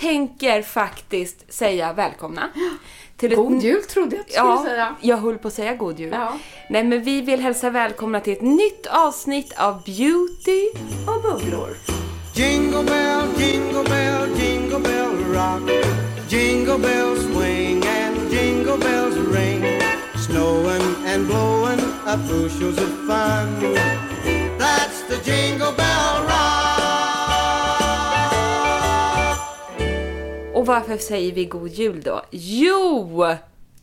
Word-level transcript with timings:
tänker 0.00 0.62
faktiskt 0.62 1.52
säga 1.54 1.92
välkomna. 1.92 2.48
Till 3.16 3.34
God 3.36 3.62
jul 3.62 3.82
trodde 3.82 4.16
jag 4.16 4.20
att 4.20 4.26
du 4.26 4.32
skulle 4.32 4.48
Ja, 4.48 4.64
säga. 4.64 4.94
jag 5.00 5.16
höll 5.16 5.38
på 5.38 5.48
att 5.48 5.54
säga 5.54 5.74
god 5.74 5.98
jul. 6.00 6.10
Ja. 6.12 6.38
Nej, 6.70 6.84
men 6.84 7.02
vi 7.02 7.20
vill 7.20 7.40
hälsa 7.40 7.70
välkomna 7.70 8.20
till 8.20 8.32
ett 8.32 8.42
nytt 8.42 8.86
avsnitt 8.86 9.52
av 9.58 9.82
Beauty 9.84 10.68
Och 11.06 11.22
bubblor. 11.22 11.76
Jingle 12.34 12.82
bell, 12.82 13.28
jingle 13.38 13.84
bell, 13.84 14.28
jingle 14.40 14.78
bell 14.78 15.16
rock. 15.34 15.70
Jingle 16.28 16.78
bells 16.78 17.20
swing 17.20 17.82
and 17.86 18.32
jingle 18.32 18.78
bells 18.78 19.14
ring. 19.36 19.64
Snowing 20.26 20.94
and 21.14 21.26
blowing 21.26 21.80
up 22.06 22.20
bushels 22.28 22.78
of 22.78 22.88
fun. 23.06 23.74
That's 24.58 25.02
the 25.08 25.30
jingle 25.30 25.72
bell 25.76 26.22
rock. 26.22 26.79
Och 30.60 30.66
varför 30.66 30.96
säger 30.96 31.32
vi 31.32 31.44
god 31.44 31.68
jul 31.68 32.02
då? 32.02 32.22
Jo! 32.30 33.26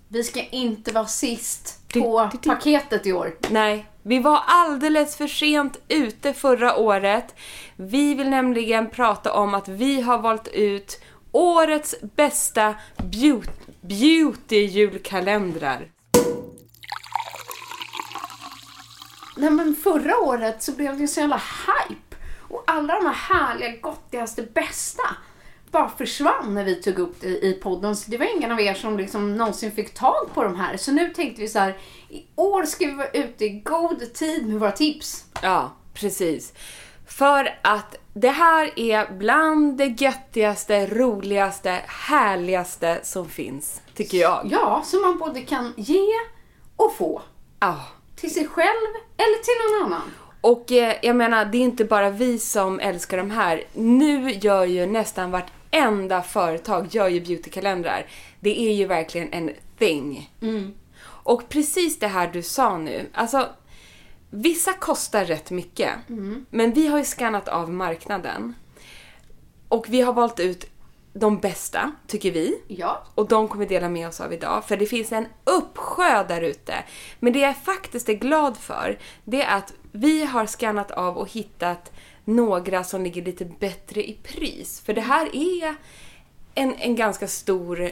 Vi 0.08 0.23
ska 0.23 0.41
inte 0.41 0.91
vara 0.91 1.05
sist 1.05 1.80
på 1.94 2.30
paketet 2.45 3.05
i 3.05 3.13
år. 3.13 3.35
Nej, 3.49 3.90
vi 4.04 4.20
var 4.20 4.41
alldeles 4.48 5.16
för 5.16 5.27
sent 5.27 5.77
ute 5.88 6.34
förra 6.34 6.77
året. 6.77 7.35
Vi 7.76 8.13
vill 8.13 8.30
nämligen 8.30 8.90
prata 8.90 9.34
om 9.34 9.54
att 9.54 9.68
vi 9.68 10.02
har 10.02 10.18
valt 10.18 10.48
ut 10.48 11.02
årets 11.32 11.95
bästa 12.16 12.76
beauty, 12.98 13.52
beauty-julkalendrar. 13.82 15.91
Nej 19.38 19.49
men 19.49 19.76
förra 19.76 20.18
året 20.18 20.63
så 20.63 20.71
blev 20.71 20.96
det 20.96 21.02
ju 21.02 21.07
så 21.07 21.20
jävla 21.20 21.41
hype. 21.68 22.16
Och 22.40 22.63
alla 22.68 22.96
de 22.96 23.05
här 23.05 23.13
härliga, 23.13 23.77
gottigaste, 23.82 24.41
bästa 24.41 25.04
bara 25.71 25.89
försvann 25.89 26.53
när 26.53 26.63
vi 26.63 26.76
tog 26.76 26.99
upp 26.99 27.21
det 27.21 27.27
i 27.27 27.53
podden. 27.53 27.95
Så 27.95 28.12
det 28.12 28.17
var 28.17 28.38
ingen 28.38 28.52
av 28.52 28.62
er 28.62 28.73
som 28.73 28.98
liksom 28.98 29.38
någonsin 29.38 29.71
fick 29.71 29.93
tag 29.93 30.29
på 30.34 30.43
de 30.43 30.55
här. 30.55 30.77
Så 30.77 30.91
nu 30.91 31.10
tänkte 31.10 31.41
vi 31.41 31.48
så 31.48 31.60
här, 31.60 31.77
i 32.10 32.26
år 32.35 32.63
ska 32.63 32.85
vi 32.85 32.93
vara 32.93 33.10
ute 33.10 33.46
i 33.46 33.49
god 33.49 34.13
tid 34.13 34.48
med 34.48 34.60
våra 34.60 34.71
tips. 34.71 35.26
Ja, 35.41 35.71
precis. 35.93 36.54
För 37.07 37.60
att 37.62 37.95
det 38.13 38.29
här 38.29 38.79
är 38.79 39.12
bland 39.12 39.77
det 39.77 40.01
göttigaste, 40.01 40.88
roligaste, 40.88 41.82
härligaste 41.88 42.99
som 43.04 43.29
finns, 43.29 43.82
tycker 43.95 44.18
jag. 44.18 44.48
Ja, 44.51 44.84
som 44.85 45.01
man 45.01 45.18
både 45.18 45.41
kan 45.41 45.73
ge 45.77 46.05
och 46.76 46.95
få. 46.95 47.21
Ja. 47.60 47.79
Till 48.15 48.34
sig 48.34 48.48
själv 48.48 48.95
eller 49.18 49.43
till 49.43 49.82
någon 49.82 49.93
annan. 49.93 50.12
Och 50.41 50.71
eh, 50.71 50.96
jag 51.02 51.16
menar, 51.16 51.46
det 51.46 51.57
är 51.57 51.62
inte 51.62 51.85
bara 51.85 52.10
vi 52.10 52.40
som 52.40 52.80
älskar 52.80 53.18
de 53.18 53.32
här. 53.32 53.63
Nu 53.74 54.32
gör 54.32 54.66
ju 54.66 54.85
nästan 54.85 55.32
vartenda 55.32 56.21
företag 56.21 56.88
gör 56.91 57.07
ju 57.07 57.21
beautykalendrar. 57.21 58.05
Det 58.40 58.60
är 58.62 58.74
ju 58.74 58.85
verkligen 58.85 59.34
en 59.34 59.52
thing. 59.79 60.29
Och 61.05 61.49
precis 61.49 61.99
det 61.99 62.07
här 62.07 62.29
du 62.34 62.41
sa 62.41 62.77
nu, 62.77 63.10
alltså 63.13 63.49
vissa 64.29 64.74
kostar 64.74 65.25
rätt 65.25 65.52
mycket. 65.52 65.90
Men 66.50 66.74
vi 66.74 66.88
har 66.88 66.97
ju 66.97 67.03
skannat 67.06 67.47
av 67.47 67.72
marknaden. 67.72 68.53
Och 69.68 69.85
vi 69.90 70.01
har 70.01 70.13
valt 70.13 70.40
ut 70.40 70.66
de 71.19 71.38
bästa, 71.40 71.91
tycker 72.07 72.31
vi. 72.31 72.62
Ja. 72.68 73.03
Och 73.16 73.28
de 73.28 73.47
kommer 73.47 73.66
vi 73.66 73.75
dela 73.75 73.90
med 73.90 74.07
oss 74.07 74.22
av 74.22 74.34
idag, 74.34 74.66
för 74.66 74.78
det 74.78 74.85
finns 74.85 75.12
en 75.12 75.25
uppsjö 75.44 76.23
där 76.28 76.41
ute. 76.41 76.73
Men 77.19 77.34
det 77.34 77.40
jag 77.40 77.57
faktiskt 77.57 78.09
är 78.09 78.13
glad 78.13 78.57
för, 78.57 79.00
det 79.23 79.44
är 79.44 79.57
att 79.57 79.73
vi 79.91 80.25
har 80.25 80.45
skannat 80.45 80.91
av 80.91 81.18
och 81.18 81.31
hittat 81.31 81.91
några 82.25 82.84
som 82.84 83.03
ligger 83.03 83.22
lite 83.22 83.45
bättre 83.45 84.09
i 84.09 84.13
pris. 84.13 84.81
För 84.85 84.94
det 84.94 85.01
här 85.01 85.35
är 85.35 85.75
en, 86.56 86.75
en 86.75 86.95
ganska 86.95 87.28
stor 87.28 87.91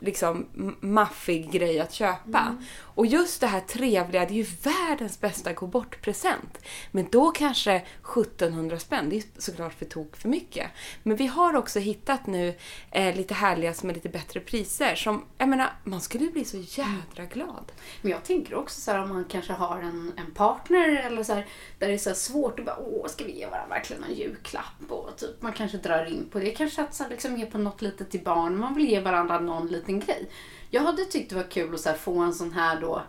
liksom 0.00 0.46
maffig 0.80 1.50
grej 1.52 1.80
att 1.80 1.92
köpa. 1.92 2.56
Och 3.00 3.06
just 3.06 3.40
det 3.40 3.46
här 3.46 3.60
trevliga, 3.60 4.24
det 4.24 4.34
är 4.34 4.36
ju 4.36 4.46
världens 4.62 5.20
bästa 5.20 5.52
gå 5.52 5.66
bort-present. 5.66 6.58
Men 6.90 7.06
då 7.10 7.30
kanske 7.30 7.82
1700 8.16 8.78
spänn, 8.78 9.08
det 9.08 9.16
är 9.16 9.22
såklart 9.38 9.74
för 9.74 9.84
tok 9.84 10.16
för 10.16 10.28
mycket. 10.28 10.70
Men 11.02 11.16
vi 11.16 11.26
har 11.26 11.56
också 11.56 11.78
hittat 11.78 12.26
nu 12.26 12.54
eh, 12.90 13.16
lite 13.16 13.34
härliga 13.34 13.74
som 13.74 13.90
är 13.90 13.94
lite 13.94 14.08
bättre 14.08 14.40
priser. 14.40 14.94
Som, 14.94 15.24
jag 15.38 15.48
menar, 15.48 15.72
man 15.84 16.00
skulle 16.00 16.24
ju 16.24 16.30
bli 16.30 16.44
så 16.44 16.56
jädra 16.56 17.24
glad. 17.32 17.72
Men 18.02 18.10
jag 18.10 18.24
tänker 18.24 18.54
också 18.54 18.80
så 18.80 18.90
här 18.90 19.02
om 19.02 19.08
man 19.08 19.24
kanske 19.24 19.52
har 19.52 19.80
en, 19.80 20.12
en 20.16 20.30
partner 20.34 20.88
eller 21.06 21.22
så 21.22 21.34
här, 21.34 21.46
där 21.78 21.88
det 21.88 21.94
är 21.94 21.98
så 21.98 22.10
här 22.10 22.16
svårt 22.16 22.58
att 22.58 22.66
bara 22.66 22.78
åh, 22.78 23.06
ska 23.06 23.24
vi 23.24 23.38
ge 23.38 23.46
varandra 23.46 23.74
verkligen 23.74 24.04
en 24.04 24.14
julklapp? 24.14 24.90
Och 24.90 25.16
typ, 25.16 25.42
man 25.42 25.52
kanske 25.52 25.78
drar 25.78 26.04
in 26.04 26.28
på 26.30 26.38
det. 26.38 26.50
Kanske 26.50 26.82
att 26.82 26.94
så 26.94 27.02
här, 27.02 27.10
liksom 27.10 27.36
ge 27.36 27.46
på 27.46 27.58
något 27.58 27.82
litet 27.82 28.10
till 28.10 28.24
barn. 28.24 28.58
Man 28.58 28.74
vill 28.74 28.88
ge 28.90 29.00
varandra 29.00 29.40
någon 29.40 29.66
liten 29.66 30.00
grej. 30.00 30.28
Jag 30.70 30.82
hade 30.82 31.04
tyckt 31.04 31.30
det 31.30 31.36
var 31.36 31.50
kul 31.50 31.74
att 31.74 31.80
så 31.80 31.92
få 31.92 32.18
en 32.18 32.34
sån 32.34 32.52
här 32.52 32.80
då, 32.80 33.02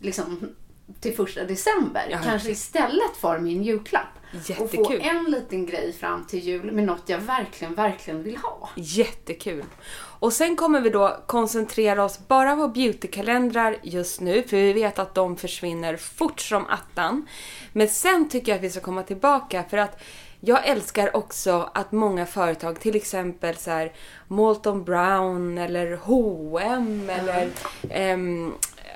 liksom 0.00 0.54
till 1.00 1.16
första 1.16 1.44
december. 1.44 2.08
Ja, 2.10 2.18
kanske 2.24 2.50
istället 2.50 3.16
för 3.20 3.38
min 3.38 3.62
julklapp. 3.62 4.06
Och 4.32 4.70
få 4.70 4.76
Jättekul. 4.76 5.00
en 5.00 5.24
liten 5.24 5.66
grej 5.66 5.92
fram 5.92 6.26
till 6.26 6.38
jul 6.38 6.72
med 6.72 6.84
något 6.84 7.08
jag 7.08 7.18
verkligen, 7.18 7.74
verkligen 7.74 8.22
vill 8.22 8.36
ha. 8.36 8.70
Jättekul! 8.74 9.64
Och 10.18 10.32
sen 10.32 10.56
kommer 10.56 10.80
vi 10.80 10.90
då 10.90 11.22
koncentrera 11.26 12.04
oss 12.04 12.28
bara 12.28 12.56
på 12.56 12.68
beautykalendrar 12.68 13.76
just 13.82 14.20
nu, 14.20 14.42
för 14.42 14.56
vi 14.56 14.72
vet 14.72 14.98
att 14.98 15.14
de 15.14 15.36
försvinner 15.36 15.96
fort 15.96 16.40
som 16.40 16.66
attan. 16.66 17.28
Men 17.72 17.88
sen 17.88 18.28
tycker 18.28 18.52
jag 18.52 18.56
att 18.56 18.64
vi 18.64 18.70
ska 18.70 18.80
komma 18.80 19.02
tillbaka 19.02 19.64
för 19.70 19.76
att 19.76 20.02
jag 20.46 20.66
älskar 20.66 21.16
också 21.16 21.70
att 21.74 21.92
många 21.92 22.26
företag, 22.26 22.80
till 22.80 22.96
exempel 22.96 23.56
så 23.56 23.70
här 23.70 23.92
Molton 24.28 24.84
Brown 24.84 25.58
eller 25.58 25.96
H&M 25.96 27.10
eller 27.10 27.48
ehm, 27.90 28.52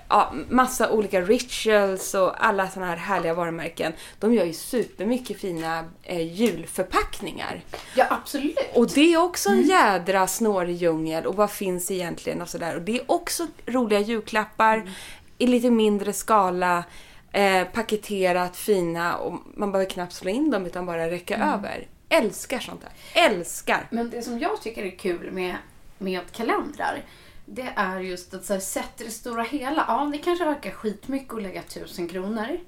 ja, 0.09 0.33
massa 0.49 0.91
olika 0.91 1.21
rituals 1.21 2.15
och 2.15 2.47
alla 2.47 2.69
såna 2.69 2.87
här 2.87 2.97
härliga 2.97 3.35
varumärken. 3.35 3.93
De 4.19 4.35
gör 4.35 4.45
ju 4.45 4.53
supermycket 4.53 5.41
fina 5.41 5.85
eh, 6.03 6.33
julförpackningar. 6.33 7.61
Ja, 7.97 8.07
absolut. 8.11 8.59
Och 8.75 8.91
det 8.91 9.13
är 9.13 9.23
också 9.23 9.49
en 9.49 9.63
jädra 9.63 10.27
snårig 10.27 10.77
djungel 10.77 11.27
och 11.27 11.37
vad 11.37 11.51
finns 11.51 11.91
egentligen 11.91 12.43
och 12.43 12.49
sådär. 12.49 12.77
Och 12.77 12.83
det 12.83 12.99
är 12.99 13.11
också 13.11 13.47
roliga 13.67 14.01
julklappar 14.01 14.91
i 15.39 15.47
lite 15.47 15.71
mindre 15.71 16.13
skala, 16.13 16.85
eh, 17.33 17.65
paketerat, 17.65 18.57
fina 18.57 19.17
och 19.17 19.41
man 19.55 19.73
behöver 19.73 19.91
knappt 19.91 20.13
slå 20.13 20.31
in 20.31 20.51
dem 20.51 20.67
utan 20.67 20.87
bara 20.87 21.11
räcka 21.11 21.37
över. 21.37 21.89
Älskar 22.09 22.59
sånt 22.59 22.83
här. 22.83 23.25
Älskar! 23.27 23.89
Men 23.91 24.11
det 24.11 24.23
som 24.23 24.39
jag 24.39 24.63
tycker 24.63 24.85
är 24.85 24.91
kul 24.91 25.31
med, 25.33 25.57
med 25.99 26.33
kalendrar, 26.33 27.05
det 27.47 27.73
är 27.77 28.01
just 28.01 28.35
att 28.35 28.45
så 28.45 28.53
här, 28.53 28.61
sett 28.61 29.01
i 29.01 29.05
det 29.05 29.11
stora 29.11 29.43
hela, 29.43 29.85
ja 29.89 30.09
det 30.13 30.19
kanske 30.19 30.45
verkar 30.45 30.71
skitmycket 30.71 31.35
att 31.35 31.43
lägga 31.43 31.63
tusen 31.63 32.09
kronor 32.09 32.61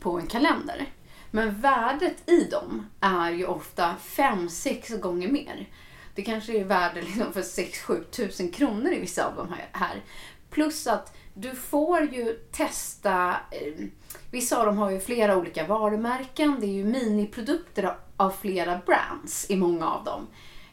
på 0.00 0.18
en 0.18 0.26
kalender. 0.26 0.86
Men 1.30 1.60
värdet 1.60 2.30
i 2.30 2.44
dem 2.44 2.86
är 3.00 3.30
ju 3.30 3.46
ofta 3.46 3.94
fem 3.96 4.48
sex 4.48 4.88
gånger 5.00 5.28
mer. 5.28 5.68
Det 6.14 6.22
kanske 6.22 6.60
är 6.60 6.64
värde 6.64 7.02
liksom 7.02 7.32
för 7.32 7.42
6-7 7.42 8.04
tusen 8.04 8.48
kronor 8.50 8.92
i 8.92 9.00
vissa 9.00 9.26
av 9.26 9.36
de 9.36 9.48
här, 9.48 9.68
här. 9.72 10.02
Plus 10.50 10.86
att 10.86 11.16
du 11.34 11.54
får 11.54 12.02
ju 12.02 12.32
testa, 12.52 13.36
eh, 13.50 13.84
vissa 14.30 14.58
av 14.60 14.66
dem 14.66 14.78
har 14.78 14.90
ju 14.90 15.00
flera 15.00 15.36
olika 15.36 15.66
varumärken, 15.66 16.56
det 16.60 16.66
är 16.66 16.72
ju 16.72 16.84
miniprodukter 16.84 17.94
av- 18.16 18.30
flera 18.40 18.80
brands 18.86 19.50
i 19.50 19.56
många 19.56 19.88
av 19.90 20.04
dem. 20.04 20.26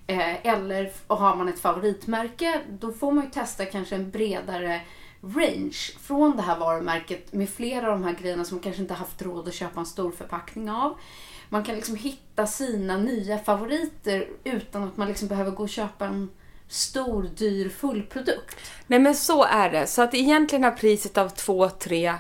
Eh, 0.08 0.46
eller 0.46 0.92
har 1.08 1.36
man 1.36 1.50
ett 1.50 1.60
favoritmärke, 1.60 2.62
då 2.80 2.92
får 2.92 3.12
man 3.12 3.24
ju 3.24 3.30
testa 3.32 3.66
kanske 3.66 3.96
en 3.96 4.12
bredare 4.12 4.82
range 5.22 5.78
från 6.02 6.36
det 6.36 6.42
här 6.42 6.60
varumärket 6.60 7.34
med 7.34 7.50
flera 7.50 7.86
av 7.94 8.00
de 8.00 8.04
här 8.04 8.16
grejerna 8.22 8.46
som 8.46 8.56
man 8.58 8.64
kanske 8.64 8.82
inte 8.82 8.94
haft 8.94 9.22
råd 9.22 9.48
att 9.48 9.54
köpa 9.54 9.80
en 9.80 9.86
stor 9.86 10.12
förpackning 10.12 10.72
av. 10.72 10.98
Man 11.50 11.64
kan 11.64 11.76
liksom 11.76 11.96
hitta 11.96 12.48
sina 12.48 12.98
nya 12.98 13.38
favoriter 13.38 14.28
utan 14.44 14.84
att 14.84 14.98
man 14.98 15.08
liksom 15.08 15.28
behöver 15.28 15.52
gå 15.52 15.64
och 15.64 15.70
köpa 15.70 16.06
en 16.06 16.30
stor, 16.68 17.30
dyr 17.38 17.70
fullprodukt. 17.70 18.58
Nej 18.88 19.00
men 19.00 19.16
så 19.16 19.44
är 19.44 19.70
det. 19.70 19.88
Så 19.88 20.02
att 20.02 20.14
egentligen 20.14 20.64
har 20.64 20.72
priset 20.72 21.18
av 21.18 21.30
två, 21.30 21.70
tre 21.70 22.14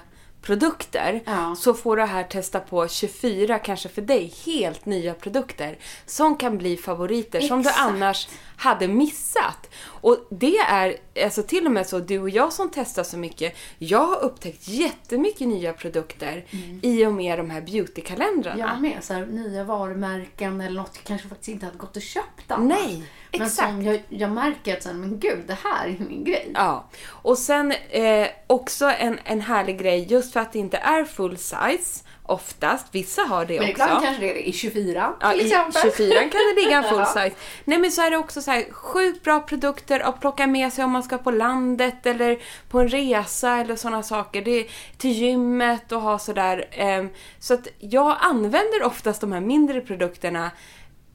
produkter 0.50 1.22
Ja. 1.26 1.56
så 1.56 1.74
får 1.74 1.98
du 1.98 2.04
här 2.04 2.24
testa 2.24 2.60
på 2.60 2.88
24, 2.88 3.60
kanske 3.60 3.90
för 3.90 4.02
dig, 4.02 4.34
helt 4.46 4.86
nya 4.86 5.14
produkter 5.14 5.78
som 6.06 6.36
kan 6.36 6.58
bli 6.58 6.78
favoriter 6.78 7.42
som 7.42 7.64
du 7.64 7.70
Exakt. 7.70 7.86
annars 7.90 8.28
hade 8.58 8.88
missat. 8.88 9.70
Och 9.86 10.18
det 10.30 10.58
är 10.58 10.96
alltså 11.26 11.44
till 11.44 11.66
och 11.66 11.72
med 11.72 11.88
så, 11.88 12.00
du 12.00 12.20
och 12.20 12.30
jag 12.30 12.54
som 12.54 12.70
testar 12.74 13.04
så 13.04 13.18
mycket, 13.18 13.56
jag 13.78 14.06
har 14.08 14.24
upptäckt 14.24 14.68
jättemycket 14.68 15.48
nya 15.48 15.74
produkter 15.74 16.46
i 16.82 17.06
och 17.06 17.14
med 17.14 17.40
de 17.40 17.50
här 17.50 17.62
beautykalendrarna. 17.62 18.60
Jag 18.60 18.82
med, 18.82 19.04
så 19.04 19.14
här, 19.14 19.26
nya 19.26 19.64
varumärken 19.64 20.62
eller 20.62 20.82
något 20.82 20.92
jag 20.96 21.04
kanske 21.04 21.28
faktiskt 21.30 21.50
inte 21.50 21.66
hade 21.66 21.78
gått 21.78 21.96
och 21.96 22.02
köpt 22.02 22.52
annars. 22.52 22.80
Nej. 22.80 23.04
Men 23.32 23.42
Exakt. 23.42 23.70
som 23.70 23.82
jag, 23.82 24.04
jag 24.10 24.32
märker 24.32 24.74
att 24.78 24.84
sen, 24.84 25.00
men 25.02 25.20
gud, 25.20 25.40
det 25.48 25.58
här 25.64 25.88
är 25.88 25.96
min 26.10 26.24
grej. 26.24 26.52
Ja, 26.54 26.90
och 27.08 27.38
sen 27.38 27.72
eh, 27.90 28.28
också 28.48 28.86
en, 29.00 29.20
en 29.24 29.42
härlig 29.42 29.80
grej 29.80 30.06
just 30.10 30.34
för 30.34 30.40
att 30.40 30.54
det 30.54 30.60
inte 30.60 30.78
är 30.78 31.04
full 31.04 31.38
size 31.38 32.04
oftast. 32.24 32.88
Vissa 32.92 33.22
har 33.22 33.46
det 33.46 33.54
Men 33.60 33.62
också. 33.70 33.72
ibland 33.84 34.04
kanske 34.04 34.22
det 34.22 34.32
är 34.44 34.48
i 34.48 34.52
24 34.54 35.14
Ja, 35.22 35.32
till 35.32 35.42
i 35.42 35.46
exempel. 35.46 35.82
24 35.82 36.20
kan 36.20 36.30
det 36.56 36.62
ligga 36.64 36.78
en 36.78 36.84
full 36.84 37.06
size. 37.24 37.32
Nej 37.66 37.78
men 37.80 37.92
så 37.92 38.02
är 38.02 38.12
det 38.12 38.18
också 38.18 38.42
så 38.42 38.52
här 38.52 38.66
sjukt 38.72 39.24
bra 39.24 39.40
produkter 39.40 40.00
att 40.00 40.20
plocka 40.22 40.48
med 40.48 40.74
sig 40.74 40.84
om 40.84 40.92
man 40.92 41.04
ska 41.04 41.18
på 41.18 41.32
landet 41.32 42.06
eller 42.06 42.38
på 42.70 42.80
en 42.80 42.88
resa 42.90 43.58
eller 43.58 43.76
sådana 43.76 44.04
saker. 44.04 44.42
Det 44.42 44.52
är 44.52 44.66
till 44.98 45.12
gymmet 45.12 45.92
och 45.92 46.02
ha 46.02 46.20
sådär. 46.20 46.66
ehm, 46.72 47.10
Så 47.40 47.54
att 47.54 47.68
jag 47.80 48.18
använder 48.20 48.84
oftast 48.84 49.22
de 49.22 49.32
här 49.32 49.42
mindre 49.42 49.82
produkterna 49.82 50.52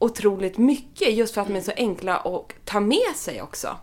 otroligt 0.04 0.58
mycket 0.58 1.14
just 1.14 1.34
för 1.34 1.40
att 1.40 1.46
de 1.46 1.56
är 1.56 1.60
så 1.60 1.72
enkla 1.76 2.16
att 2.16 2.52
ta 2.64 2.80
med 2.80 3.16
sig 3.16 3.42
också. 3.42 3.76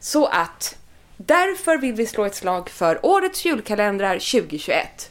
Så 0.00 0.26
att 0.26 0.76
därför 1.16 1.78
vill 1.78 1.94
vi 1.94 2.06
slå 2.06 2.24
ett 2.24 2.34
slag 2.34 2.70
för 2.70 3.06
årets 3.06 3.44
julkalendrar 3.44 4.14
2021. 4.14 5.10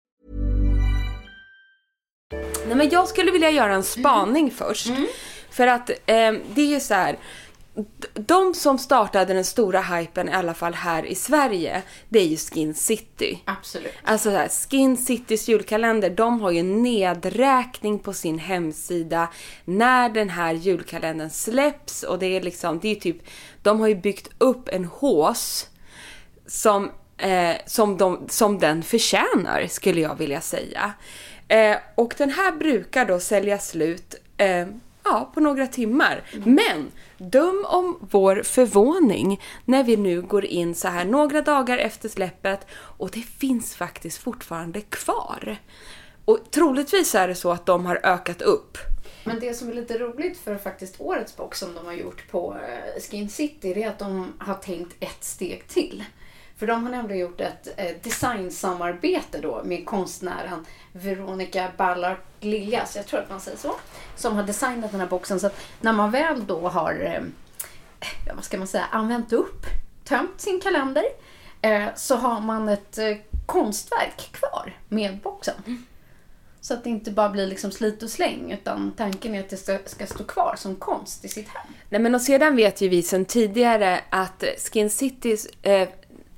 Nej, 2.67 2.75
men 2.75 2.89
jag 2.89 3.07
skulle 3.07 3.31
vilja 3.31 3.49
göra 3.49 3.73
en 3.73 3.83
spaning 3.83 4.51
först. 4.51 4.87
För 5.49 5.67
att 5.67 5.89
eh, 5.89 6.31
det 6.53 6.61
är 6.61 6.69
ju 6.73 6.79
så 6.79 6.93
här. 6.93 7.17
De 8.13 8.53
som 8.53 8.77
startade 8.77 9.33
den 9.33 9.45
stora 9.45 9.81
hypen, 9.81 10.29
i 10.29 10.31
alla 10.31 10.53
fall 10.53 10.73
här 10.73 11.05
i 11.05 11.15
Sverige, 11.15 11.81
det 12.09 12.19
är 12.19 12.25
ju 12.25 12.37
Skin 12.37 12.73
City. 12.73 13.39
Absolut. 13.45 13.93
Alltså 14.03 14.29
så 14.29 14.35
här, 14.35 14.49
Skin 14.49 14.97
Citys 14.97 15.47
julkalender, 15.47 16.09
de 16.09 16.41
har 16.41 16.51
ju 16.51 16.63
nedräkning 16.63 17.99
på 17.99 18.13
sin 18.13 18.39
hemsida 18.39 19.27
när 19.65 20.09
den 20.09 20.29
här 20.29 20.53
julkalendern 20.53 21.29
släpps 21.29 22.03
och 22.03 22.19
det 22.19 22.25
är 22.25 22.41
liksom, 22.41 22.79
det 22.79 22.87
är 22.87 22.95
typ, 22.95 23.17
de 23.63 23.79
har 23.79 23.87
ju 23.87 23.95
byggt 23.95 24.29
upp 24.37 24.69
en 24.69 24.85
hås 24.85 25.67
som, 26.47 26.91
eh, 27.17 27.55
som, 27.65 27.97
de, 27.97 28.25
som 28.29 28.59
den 28.59 28.83
förtjänar, 28.83 29.67
skulle 29.69 30.01
jag 30.01 30.15
vilja 30.15 30.41
säga. 30.41 30.93
Eh, 31.51 31.77
och 31.95 32.13
den 32.17 32.29
här 32.29 32.51
brukar 32.51 33.05
då 33.05 33.19
sälja 33.19 33.59
slut 33.59 34.15
eh, 34.37 34.67
ja, 35.03 35.31
på 35.33 35.39
några 35.39 35.67
timmar. 35.67 36.23
Men 36.45 36.91
döm 37.17 37.65
om 37.67 37.97
vår 38.11 38.43
förvåning 38.43 39.41
när 39.65 39.83
vi 39.83 39.97
nu 39.97 40.21
går 40.21 40.45
in 40.45 40.75
så 40.75 40.87
här 40.87 41.05
några 41.05 41.41
dagar 41.41 41.77
efter 41.77 42.09
släppet 42.09 42.67
och 42.71 43.09
det 43.09 43.21
finns 43.21 43.75
faktiskt 43.75 44.17
fortfarande 44.17 44.81
kvar. 44.81 45.57
Och 46.25 46.39
troligtvis 46.51 47.15
är 47.15 47.27
det 47.27 47.35
så 47.35 47.51
att 47.51 47.65
de 47.65 47.85
har 47.85 47.99
ökat 48.03 48.41
upp. 48.41 48.77
Men 49.23 49.39
det 49.39 49.53
som 49.53 49.69
är 49.69 49.73
lite 49.73 49.97
roligt 49.97 50.37
för 50.37 50.57
faktiskt 50.57 51.01
årets 51.01 51.37
box 51.37 51.59
som 51.59 51.73
de 51.75 51.85
har 51.85 51.93
gjort 51.93 52.31
på 52.31 52.57
eh, 52.67 53.01
Skin 53.01 53.29
City 53.29 53.73
det 53.73 53.83
är 53.83 53.89
att 53.89 53.99
de 53.99 54.33
har 54.39 54.55
tänkt 54.55 54.95
ett 54.99 55.23
steg 55.23 55.67
till. 55.67 56.03
För 56.61 56.67
de 56.67 56.83
har 56.83 56.91
nämligen 56.91 57.21
gjort 57.21 57.41
ett 57.41 57.67
eh, 57.77 57.95
designsamarbete 58.03 59.39
då 59.41 59.61
med 59.63 59.85
konstnären 59.85 60.65
Veronica 60.91 61.71
Ballard 61.77 62.17
Liljas, 62.39 62.95
jag 62.95 63.05
tror 63.05 63.19
att 63.19 63.29
man 63.29 63.41
säger 63.41 63.57
så, 63.57 63.75
som 64.15 64.35
har 64.35 64.43
designat 64.43 64.91
den 64.91 64.99
här 64.99 65.07
boxen. 65.07 65.39
Så 65.39 65.47
att 65.47 65.59
när 65.79 65.93
man 65.93 66.11
väl 66.11 66.45
då 66.45 66.69
har, 66.69 67.01
eh, 67.01 67.21
vad 68.35 68.43
ska 68.43 68.57
man 68.57 68.67
säga, 68.67 68.85
använt 68.91 69.33
upp, 69.33 69.65
tömt 70.03 70.41
sin 70.41 70.59
kalender, 70.61 71.03
eh, 71.61 71.85
så 71.95 72.15
har 72.15 72.41
man 72.41 72.69
ett 72.69 72.97
eh, 72.97 73.17
konstverk 73.45 74.31
kvar 74.31 74.77
med 74.87 75.17
boxen. 75.17 75.85
Så 76.61 76.73
att 76.73 76.83
det 76.83 76.89
inte 76.89 77.11
bara 77.11 77.29
blir 77.29 77.47
liksom 77.47 77.71
slit 77.71 78.03
och 78.03 78.09
släng 78.09 78.51
utan 78.51 78.91
tanken 78.97 79.35
är 79.35 79.39
att 79.39 79.49
det 79.49 79.57
ska, 79.57 79.79
ska 79.85 80.05
stå 80.05 80.23
kvar 80.23 80.55
som 80.57 80.75
konst 80.75 81.25
i 81.25 81.27
sitt 81.27 81.47
hem. 81.47 81.67
Nej 81.89 82.01
men 82.01 82.15
och 82.15 82.21
sedan 82.21 82.55
vet 82.55 82.81
ju 82.81 82.89
vi 82.89 83.03
sedan 83.03 83.25
tidigare 83.25 83.99
att 84.09 84.43
Skin 84.57 84.89
Citys, 84.89 85.45
eh, 85.45 85.89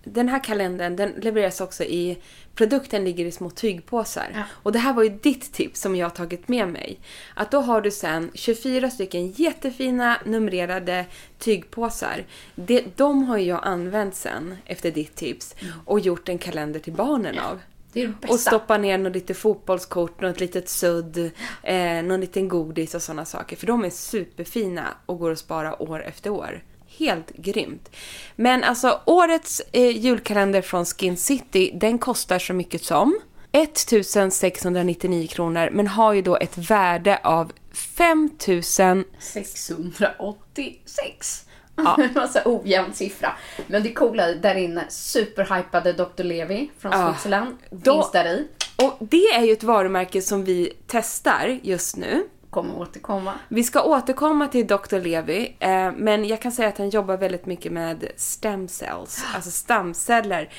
den 0.04 0.30
här 0.30 0.44
kalendern 0.44 0.96
den 0.96 1.12
levereras 1.12 1.62
också 1.62 1.84
i, 1.84 2.18
produkten 2.56 3.04
ligger 3.04 3.26
i 3.26 3.32
små 3.32 3.50
tygpåsar. 3.50 4.28
Ja. 4.34 4.44
Och 4.52 4.72
det 4.72 4.80
här 4.80 4.94
var 4.94 5.04
ju 5.04 5.10
ditt 5.10 5.54
tips 5.54 5.82
som 5.82 5.96
jag 5.96 6.06
har 6.06 6.16
tagit 6.16 6.48
med 6.48 6.68
mig. 6.68 7.00
Att 7.36 7.52
då 7.52 7.62
har 7.62 7.82
du 7.82 7.92
sen 7.92 8.32
24 8.34 8.90
stycken 8.90 9.32
jättefina 9.32 10.18
numrerade 10.26 11.06
tygpåsar. 11.40 12.24
Det, 12.56 12.98
de 12.98 13.24
har 13.24 13.38
jag 13.38 13.60
använt 13.64 14.16
sen 14.16 14.56
efter 14.66 14.92
ditt 14.92 15.16
tips 15.16 15.56
och 15.86 16.00
gjort 16.00 16.30
en 16.30 16.38
kalender 16.38 16.80
till 16.80 16.94
barnen 16.94 17.40
av. 17.40 17.60
Det 17.94 18.08
det. 18.08 18.28
Och 18.28 18.40
stoppa 18.40 18.78
ner 18.78 18.98
något 18.98 19.14
lite 19.14 19.34
fotbollskort, 19.34 20.22
något 20.22 20.40
litet 20.40 20.70
sudd, 20.70 21.32
eh, 21.64 22.04
någon 22.04 22.22
liten 22.22 22.48
godis 22.48 22.96
och 22.96 23.02
sådana 23.02 23.26
saker. 23.26 23.56
För 23.56 23.68
de 23.68 23.86
är 23.86 23.90
superfina 23.90 24.88
och 25.06 25.20
går 25.20 25.32
att 25.32 25.40
spara 25.40 25.82
år 25.82 26.04
efter 26.04 26.30
år. 26.30 26.64
Helt 26.98 27.32
grymt. 27.36 27.90
Men 28.36 28.64
alltså 28.64 29.00
årets 29.06 29.62
eh, 29.72 29.98
julkalender 29.98 30.62
från 30.62 30.86
Skin 30.86 31.18
City, 31.18 31.72
den 31.74 31.98
kostar 31.98 32.40
så 32.40 32.54
mycket 32.54 32.84
som 32.84 33.20
1699 33.52 35.28
kronor 35.28 35.70
men 35.72 35.88
har 35.88 36.14
ju 36.14 36.22
då 36.22 36.38
ett 36.38 36.58
värde 36.58 37.20
av 37.24 37.52
5000 37.98 39.04
686. 39.20 41.46
Ja. 41.76 41.98
en 42.04 42.10
massa 42.16 42.42
ojämn 42.46 42.94
siffra. 42.94 43.32
Men 43.68 43.84
det 43.84 43.94
coola 43.94 44.28
där 44.28 44.56
inne, 44.56 44.86
superhypade 44.90 45.94
Dr. 45.94 46.24
Levi 46.24 46.72
från 46.80 46.92
Ja. 46.92 47.14
Switzerland. 47.14 47.58
Finns 47.84 48.12
där 48.12 48.26
i. 48.26 48.48
Och 48.76 48.98
det 49.00 49.26
är 49.26 49.44
ju 49.44 49.54
ett 49.54 49.64
varumärke 49.64 50.22
som 50.22 50.44
vi 50.44 50.74
testar 50.88 51.60
just 51.64 51.98
nu. 51.98 52.28
Kommer 52.54 52.80
återkomma. 52.80 53.34
Vi 53.48 53.64
ska 53.64 53.84
återkomma 53.84 54.48
till 54.48 54.68
Dr. 54.68 55.00
Levi, 55.00 55.56
eh, 55.60 55.92
men 55.98 56.26
jag 56.28 56.42
kan 56.42 56.52
säga 56.52 56.68
att 56.70 56.78
han 56.78 56.90
jobbar 56.90 57.18
väldigt 57.18 57.46
mycket 57.46 57.72
med 57.72 58.12
stem 58.16 58.68
cells, 58.68 59.24
alltså 59.36 59.52
stamceller. 59.52 60.50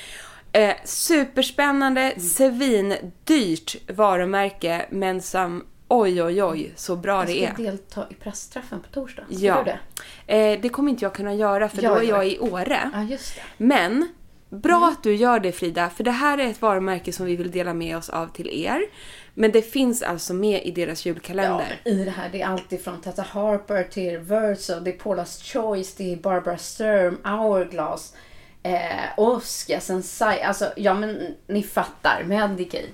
Eh, 0.51 0.73
superspännande, 0.85 2.13
svindyrt 2.19 3.75
varumärke, 3.89 4.85
men 4.89 5.21
som 5.21 5.63
oj, 5.87 6.23
oj, 6.23 6.43
oj, 6.43 6.73
så 6.75 6.95
bra 6.95 7.17
Jag 7.17 7.27
det 7.27 7.53
ska 7.53 7.61
är. 7.61 7.65
delta 7.65 8.05
i 8.09 8.13
pressträffen 8.13 8.79
på 8.79 8.87
torsdag. 8.87 9.23
Ska 9.29 9.35
Ja. 9.45 9.63
du 9.65 9.71
det? 10.25 10.33
Eh, 10.53 10.61
det 10.61 10.69
kommer 10.69 10.89
inte 10.89 11.05
jag 11.05 11.13
kunna 11.13 11.33
göra, 11.33 11.69
för 11.69 11.83
Jag 11.83 11.93
då 11.95 11.99
är 11.99 12.03
jag 12.03 12.27
i 12.27 12.39
Åre. 12.39 12.91
Ja, 12.93 13.03
just 13.03 13.35
det. 13.35 13.41
Men 13.63 14.07
bra 14.49 14.87
att 14.93 15.03
du 15.03 15.15
gör 15.15 15.39
det 15.39 15.51
Frida, 15.51 15.89
för 15.89 16.03
det 16.03 16.11
här 16.11 16.37
är 16.37 16.47
ett 16.47 16.61
varumärke 16.61 17.13
som 17.13 17.25
vi 17.25 17.35
vill 17.35 17.51
dela 17.51 17.73
med 17.73 17.97
oss 17.97 18.09
av 18.09 18.27
till 18.27 18.49
er. 18.65 18.81
Men 19.37 19.51
det 19.51 19.61
finns 19.61 20.01
alltså 20.01 20.33
med 20.33 20.61
i 20.65 20.71
deras 20.71 21.05
Ja, 21.05 21.09
julkalender. 21.13 21.79
men 21.85 21.93
i 21.93 22.05
det 22.05 22.11
här, 22.11 22.29
det 22.31 22.41
är 22.41 22.47
allt 22.47 22.71
ifrån 22.73 23.01
Tata 23.01 23.21
Harper 23.21 23.83
till 23.83 24.17
Verso, 24.17 24.79
det 24.79 24.91
är 24.93 24.97
Paula's 24.97 25.43
Choice, 25.53 25.93
det 25.95 26.13
är 26.13 26.17
Barbara 26.17 26.57
Sturm, 26.57 27.17
Hourglass, 27.23 28.13
eh, 28.63 28.79
Oscar, 29.17 29.79
Sensai. 29.79 30.41
Alltså, 30.41 30.73
ja 30.75 30.93
men 30.93 31.35
ni 31.47 31.63
fattar. 31.63 32.23
Medicate. 32.23 32.87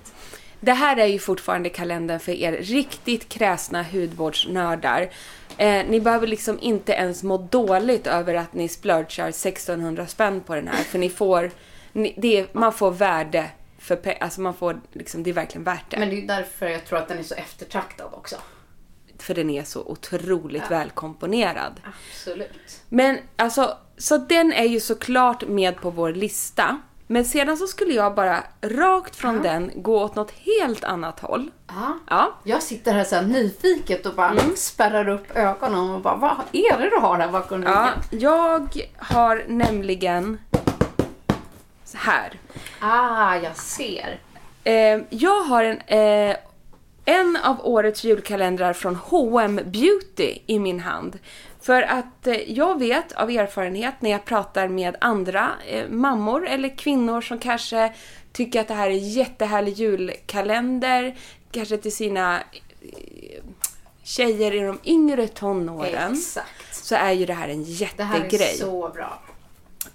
Det 0.59 0.71
här 0.73 0.97
är 0.97 1.05
ju 1.05 1.19
fortfarande 1.19 1.69
kalendern 1.69 2.19
för 2.19 2.31
er 2.31 2.51
riktigt 2.51 3.29
kräsna 3.29 3.83
hudvårdsnördar. 3.83 5.09
Eh, 5.57 5.85
ni 5.89 6.01
behöver 6.01 6.27
liksom 6.27 6.59
inte 6.61 6.91
ens 6.91 7.23
må 7.23 7.37
dåligt 7.37 8.07
över 8.07 8.35
att 8.35 8.53
ni 8.53 8.67
splurchar 8.67 9.27
1600 9.29 10.07
spänn 10.07 10.41
på 10.41 10.55
den 10.55 10.67
här. 10.67 10.83
För 10.83 10.99
ni 10.99 11.09
får, 11.09 11.51
ni, 11.93 12.13
det 12.17 12.53
man 12.53 12.73
får 12.73 12.91
värde 12.91 13.49
för 13.81 14.17
Alltså 14.23 14.41
man 14.41 14.53
får 14.53 14.81
liksom, 14.91 15.23
det 15.23 15.29
är 15.29 15.33
verkligen 15.33 15.63
värt 15.63 15.85
det. 15.89 15.97
Men 15.99 16.09
det 16.09 16.15
är 16.15 16.21
ju 16.21 16.27
därför 16.27 16.67
jag 16.67 16.85
tror 16.85 16.99
att 16.99 17.07
den 17.07 17.19
är 17.19 17.23
så 17.23 17.35
eftertraktad 17.35 18.07
också. 18.13 18.35
För 19.19 19.33
den 19.33 19.49
är 19.49 19.63
så 19.63 19.81
otroligt 19.81 20.71
välkomponerad. 20.71 21.81
Absolut. 21.83 22.81
Men 22.89 23.17
alltså, 23.35 23.77
så 23.97 24.17
den 24.17 24.53
är 24.53 24.65
ju 24.65 24.79
såklart 24.79 25.47
med 25.47 25.81
på 25.81 25.89
vår 25.89 26.13
lista. 26.13 26.81
Men 27.07 27.25
sedan 27.25 27.57
så 27.57 27.67
skulle 27.67 27.93
jag 27.93 28.15
bara 28.15 28.43
rakt 28.61 29.15
från 29.15 29.41
den 29.41 29.71
gå 29.75 30.03
åt 30.03 30.15
något 30.15 30.31
helt 30.31 30.83
annat 30.83 31.19
håll. 31.19 31.51
Ja. 31.67 31.99
Ja. 32.09 32.33
Jag 32.43 32.63
sitter 32.63 32.93
här 32.93 33.03
så 33.03 33.15
här 33.15 33.21
nyfiket 33.23 34.05
och 34.05 34.15
bara 34.15 34.35
spärrar 34.55 35.09
upp 35.09 35.37
ögonen 35.37 35.89
och 35.89 36.01
bara 36.01 36.15
vad 36.15 36.37
är 36.51 36.77
det 36.77 36.89
du 36.89 36.95
har 36.95 37.17
här 37.17 37.31
bakom 37.31 37.63
Ja, 37.63 37.69
ryggen? 37.69 38.21
jag 38.21 38.87
har 38.97 39.45
nämligen 39.47 40.37
så 41.91 41.97
här. 41.97 42.39
Ah, 42.79 43.35
jag 43.35 43.57
ser. 43.57 44.19
Eh, 44.63 44.99
jag 45.09 45.43
har 45.43 45.63
en, 45.63 45.81
eh, 45.87 46.35
en 47.05 47.37
av 47.43 47.65
årets 47.67 48.03
julkalendrar 48.03 48.73
från 48.73 48.95
H&M 48.95 49.59
Beauty 49.65 50.37
i 50.45 50.59
min 50.59 50.79
hand. 50.79 51.19
För 51.61 51.81
att 51.81 52.27
eh, 52.27 52.51
jag 52.51 52.79
vet 52.79 53.11
av 53.11 53.29
erfarenhet 53.29 53.93
när 53.99 54.11
jag 54.11 54.25
pratar 54.25 54.67
med 54.67 54.95
andra 55.01 55.51
eh, 55.67 55.87
mammor 55.89 56.47
eller 56.47 56.77
kvinnor 56.77 57.21
som 57.21 57.39
kanske 57.39 57.93
tycker 58.31 58.61
att 58.61 58.67
det 58.67 58.73
här 58.73 58.87
är 58.89 58.93
jättehärlig 59.17 59.73
julkalender, 59.73 61.15
kanske 61.51 61.77
till 61.77 61.95
sina 61.95 62.37
eh, 62.81 63.43
tjejer 64.03 64.53
i 64.55 64.59
de 64.59 64.79
yngre 64.83 65.27
tonåren. 65.27 66.13
Exakt. 66.13 66.75
Så 66.85 66.95
är 66.95 67.11
ju 67.11 67.25
det 67.25 67.33
här 67.33 67.49
en 67.49 67.63
Det 67.63 67.69
jättegrej. 67.69 68.39
här 68.39 68.53
är 68.53 68.57
så 68.57 68.89
bra. 68.89 69.19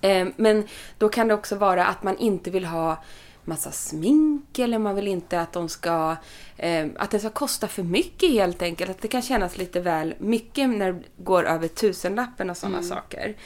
Eh, 0.01 0.29
Men 0.37 0.65
då 0.99 1.09
kan 1.09 1.29
det 1.29 1.35
också 1.35 1.57
vara 1.57 1.87
att 1.87 2.03
man 2.03 2.17
inte 2.19 2.51
vill 2.51 2.65
ha 2.65 3.03
massa 3.45 3.71
smink 3.71 4.59
eller 4.59 4.79
man 4.79 4.95
vill 4.95 5.09
inte 5.09 5.41
att 5.41 5.53
de 5.53 5.69
ska 5.69 6.17
eh, 6.57 6.87
att 6.97 7.11
det 7.11 7.19
ska 7.19 7.31
kosta 7.31 7.69
för 7.69 7.83
mycket 7.83 8.31
helt 8.31 8.63
enkelt. 8.63 8.91
Att 8.91 9.03
det 9.03 9.09
kan 9.09 9.23
kännas 9.23 9.59
lite 9.59 9.81
väl 9.81 10.15
mycket 10.19 10.69
när 10.71 10.93
det 10.93 11.03
går 11.17 11.45
över 11.45 11.69
tusenlappen 11.69 12.51
och 12.51 12.57
sådana 12.57 12.83
saker. 12.83 13.37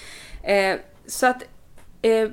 Eh, 0.43 0.77
så 1.07 1.27
att 1.27 1.43
eh, 2.03 2.29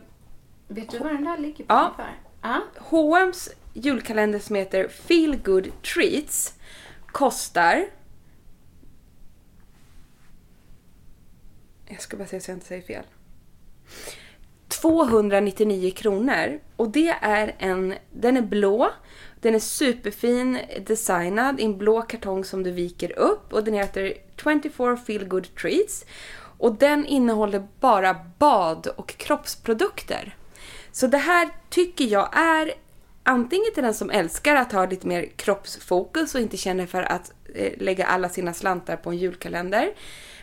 Vet 0.68 0.90
du 0.92 0.98
vad 1.00 1.12
den 1.14 1.24
där 1.24 1.38
ligger 1.38 1.64
på 1.66 1.74
Ja. 1.74 1.82
ungefär? 1.86 2.16
Ja. 2.42 2.62
H&M's 2.80 3.50
julkalender 3.74 4.40
som 4.40 4.56
heter 4.56 4.88
Feel 4.88 5.36
Good 5.44 5.68
Treats 5.94 6.54
kostar... 7.12 7.86
Jag 11.86 12.02
ska 12.02 12.18
bara 12.18 12.28
se 12.28 12.40
så 12.42 12.52
jag 12.52 12.56
inte 12.56 12.66
säger 12.68 12.82
fel. 12.82 13.04
299 14.68 15.92
kronor. 15.92 16.60
Och 16.76 16.90
det 16.90 17.16
är 17.22 17.56
en... 17.60 17.94
Den 18.12 18.38
är 18.38 18.42
blå. 18.42 18.90
Den 19.42 19.56
är 19.56 19.60
superfin 19.60 20.60
designad 20.86 21.60
i 21.60 21.64
en 21.64 21.78
blå 21.78 22.02
kartong 22.02 22.44
som 22.44 22.64
du 22.64 22.72
viker 22.72 23.20
upp. 23.20 23.54
Och 23.54 23.64
den 23.64 23.74
heter 23.74 24.14
24 24.44 24.98
Feel 24.98 25.28
Good 25.28 25.56
Treats. 25.56 26.06
Och 26.58 26.76
den 26.76 27.06
innehåller 27.06 27.68
bara 27.80 28.16
bad 28.38 28.88
och 28.88 29.18
kroppsprodukter. 29.18 30.36
Så 30.92 31.08
det 31.08 31.18
här 31.18 31.50
tycker 31.70 32.06
jag 32.06 32.30
är 32.38 32.74
antingen 33.24 33.74
till 33.74 33.84
den 33.84 33.94
som 33.94 34.10
älskar 34.10 34.56
att 34.56 34.72
ha 34.72 34.86
lite 34.86 35.08
mer 35.08 35.26
kroppsfokus 35.36 36.36
och 36.36 36.42
inte 36.42 36.58
känner 36.58 36.86
för 36.86 37.04
att 37.04 37.32
eh, 37.56 37.74
lägga 37.78 38.06
alla 38.06 38.30
sina 38.30 38.54
slantar 38.54 38.96
på 38.96 39.10
en 39.10 39.18
julkalender. 39.18 39.94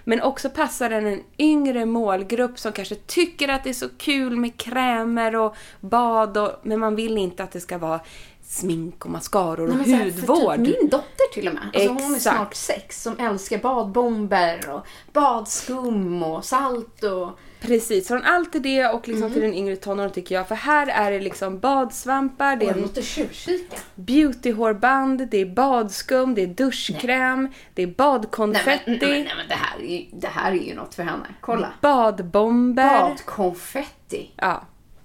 Men 0.04 0.22
också 0.22 0.50
passar 0.50 0.90
den 0.90 1.06
en 1.06 1.22
yngre 1.38 1.86
målgrupp 1.86 2.58
som 2.58 2.72
kanske 2.72 2.94
tycker 2.94 3.48
att 3.48 3.64
det 3.64 3.70
är 3.70 3.74
så 3.74 3.88
kul 3.98 4.36
med 4.36 4.56
krämer 4.56 5.36
och 5.36 5.56
bad 5.80 6.38
och, 6.38 6.50
men 6.62 6.80
man 6.80 6.96
vill 6.96 7.18
inte 7.18 7.42
att 7.42 7.52
det 7.52 7.60
ska 7.60 7.78
vara 7.78 8.00
smink 8.42 9.04
och 9.04 9.10
mascaror 9.10 9.70
och 9.70 9.76
Nej, 9.76 9.90
här, 9.90 10.04
hudvård. 10.04 10.56
Typ 10.56 10.80
min 10.80 10.88
dotter 10.88 11.32
till 11.34 11.48
och 11.48 11.54
med. 11.54 11.70
Alltså 11.74 11.88
hon 11.88 12.12
är 12.12 12.16
Exakt. 12.16 12.36
snart 12.36 12.54
sex 12.54 13.02
som 13.02 13.18
älskar 13.18 13.58
badbomber 13.58 14.70
och 14.70 14.86
badskum 15.12 16.22
och 16.22 16.44
salt 16.44 17.02
och... 17.02 17.38
Precis, 17.66 18.08
från 18.08 18.22
allt 18.22 18.52
till 18.52 18.62
det 18.62 18.86
och 18.86 19.08
liksom 19.08 19.32
till 19.32 19.42
den 19.42 19.54
yngre 19.54 19.76
tonåren 19.76 20.10
tycker 20.10 20.34
jag. 20.34 20.48
För 20.48 20.54
här 20.54 20.86
är 20.86 21.10
det 21.10 21.20
liksom 21.20 21.58
badsvampar, 21.58 22.56
det 22.56 22.66
är 22.66 22.74
måste 22.74 23.02
tjuvkika. 23.02 23.76
beautyhårband, 23.94 25.28
det 25.30 25.38
är 25.40 25.46
badskum, 25.46 26.34
det 26.34 26.42
är 26.42 26.46
duschkräm, 26.46 27.48
det 27.74 27.82
är 27.82 27.86
Nej 27.86 27.94
badkonfetti, 27.96 28.82
nej, 28.86 28.98
men, 29.00 29.08
nej, 29.10 29.32
men 29.36 29.48
det, 29.48 29.54
här 29.54 29.78
är, 29.80 29.86
ju- 29.98 30.06
det 30.12 30.26
här 30.28 30.52
är 30.52 30.56
ju 30.56 30.74
något 30.74 30.94
för 30.94 31.02
henne. 31.02 31.26
Kolla. 31.40 31.72
badbomber. 31.80 33.00
Badkonfetti. 33.00 34.30
Ja, 34.36 34.62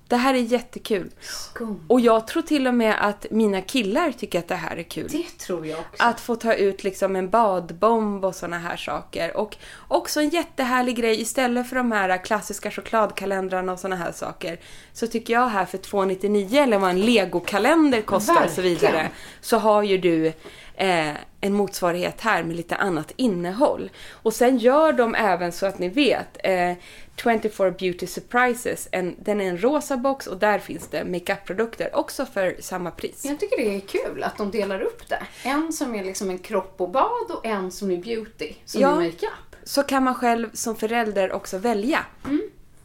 det 0.09 0.15
här 0.15 0.33
är 0.33 0.37
jättekul. 0.37 1.11
Skum. 1.21 1.85
Och 1.87 1.99
jag 1.99 2.27
tror 2.27 2.41
till 2.41 2.67
och 2.67 2.73
med 2.73 2.95
att 2.99 3.25
mina 3.31 3.61
killar 3.61 4.11
tycker 4.11 4.39
att 4.39 4.47
det 4.47 4.55
här 4.55 4.77
är 4.77 4.83
kul. 4.83 5.07
Det 5.11 5.37
tror 5.45 5.67
jag 5.67 5.79
också. 5.79 6.03
Att 6.03 6.19
få 6.19 6.35
ta 6.35 6.53
ut 6.53 6.83
liksom 6.83 7.15
en 7.15 7.29
badbomb 7.29 8.25
och 8.25 8.35
såna 8.35 8.59
här 8.59 8.77
saker. 8.77 9.37
Och 9.37 9.57
också 9.87 10.19
en 10.19 10.29
jättehärlig 10.29 10.95
grej 10.95 11.21
istället 11.21 11.69
för 11.69 11.75
de 11.75 11.91
här 11.91 12.23
klassiska 12.23 12.71
chokladkalendrarna 12.71 13.71
och 13.71 13.79
såna 13.79 13.95
här 13.95 14.11
saker. 14.11 14.59
Så 14.93 15.07
tycker 15.07 15.33
jag 15.33 15.47
här 15.47 15.65
för 15.65 15.77
299 15.77 16.61
eller 16.61 16.79
vad 16.79 16.89
en 16.89 17.01
legokalender 17.01 18.01
kostar 18.01 18.45
och 18.45 18.51
så 18.51 18.61
vidare. 18.61 18.91
Verkligen. 18.91 19.11
Så 19.41 19.57
har 19.57 19.83
ju 19.83 19.97
du 19.97 20.33
eh, 20.79 21.15
en 21.41 21.53
motsvarighet 21.53 22.21
här 22.21 22.43
med 22.43 22.55
lite 22.55 22.75
annat 22.75 23.11
innehåll. 23.15 23.89
Och 24.11 24.33
sen 24.33 24.57
gör 24.57 24.93
de 24.93 25.15
även 25.15 25.51
så 25.51 25.65
att 25.65 25.79
ni 25.79 25.89
vet 25.89 26.37
eh, 26.43 26.73
24 27.15 27.71
Beauty 27.71 28.07
Surprises. 28.07 28.87
En, 28.91 29.15
den 29.19 29.41
är 29.41 29.45
en 29.49 29.57
rosa 29.61 29.97
box 29.97 30.27
och 30.27 30.37
där 30.37 30.59
finns 30.59 30.87
det 30.87 31.05
makeup-produkter 31.05 31.95
också 31.95 32.25
för 32.25 32.55
samma 32.59 32.91
pris. 32.91 33.25
Jag 33.25 33.39
tycker 33.39 33.57
det 33.57 33.75
är 33.75 33.79
kul 33.79 34.23
att 34.23 34.37
de 34.37 34.51
delar 34.51 34.81
upp 34.81 35.09
det. 35.09 35.23
En 35.43 35.73
som 35.73 35.95
är 35.95 36.03
liksom 36.03 36.29
en 36.29 36.39
kropp 36.39 36.73
och 36.81 36.89
bad 36.89 37.31
och 37.31 37.45
en 37.45 37.71
som 37.71 37.91
är 37.91 37.97
beauty, 37.97 38.53
som 38.65 38.81
Ja. 38.81 38.91
är 38.91 38.95
makeup. 38.95 39.55
så 39.63 39.83
kan 39.83 40.03
man 40.03 40.15
själv 40.15 40.49
som 40.53 40.75
förälder 40.75 41.31
också 41.31 41.57
välja. 41.57 42.05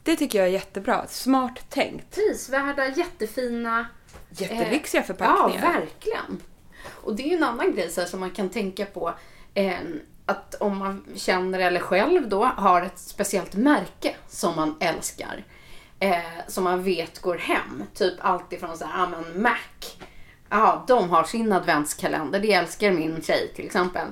Det 0.03 0.17
tycker 0.17 0.39
jag 0.39 0.49
är 0.49 0.53
jättebra. 0.53 1.07
Smart 1.09 1.71
tänkt. 1.71 2.15
Prisvärda, 2.15 2.87
jättefina. 2.89 3.87
Jättelyxiga 4.31 5.01
Eh, 5.01 5.07
förpackningar. 5.07 5.63
Ja, 5.65 5.71
verkligen. 5.81 6.41
Och 6.87 7.17
det 7.17 7.23
är 7.23 7.29
ju 7.29 7.37
en 7.37 7.45
annan 7.45 7.75
grej 7.75 7.91
så 7.91 8.01
här, 8.01 8.09
som 8.09 8.21
man 8.21 8.31
kan 8.31 8.49
tänka 8.49 8.85
på. 8.87 9.15
Eh, 9.55 9.73
att 10.27 10.55
om 10.55 10.79
man 10.79 11.05
känner 11.17 11.59
eller 11.59 11.81
själv 11.81 12.29
då 12.29 12.45
har 12.45 12.83
ett 12.83 12.99
speciellt 12.99 13.55
märke 13.55 14.15
som 14.29 14.57
man 14.57 14.77
älskar. 14.81 15.45
Eh, 16.01 16.19
som 16.49 16.65
man 16.65 16.83
vet 16.83 17.19
går 17.23 17.39
hem. 17.39 17.83
Typ 17.95 18.15
allt 18.21 18.53
ifrån 18.53 18.77
så 18.79 18.85
här, 18.85 19.01
ja 19.03 19.09
men 19.09 19.43
Mac. 19.43 19.51
Ja, 20.51 20.85
de 20.89 21.11
har 21.11 21.25
sin 21.25 21.53
adventskalender. 21.53 22.41
Det 22.41 22.53
älskar 22.53 22.91
min 22.93 23.23
tjej 23.23 23.53
till 23.55 23.65
exempel. 23.67 24.07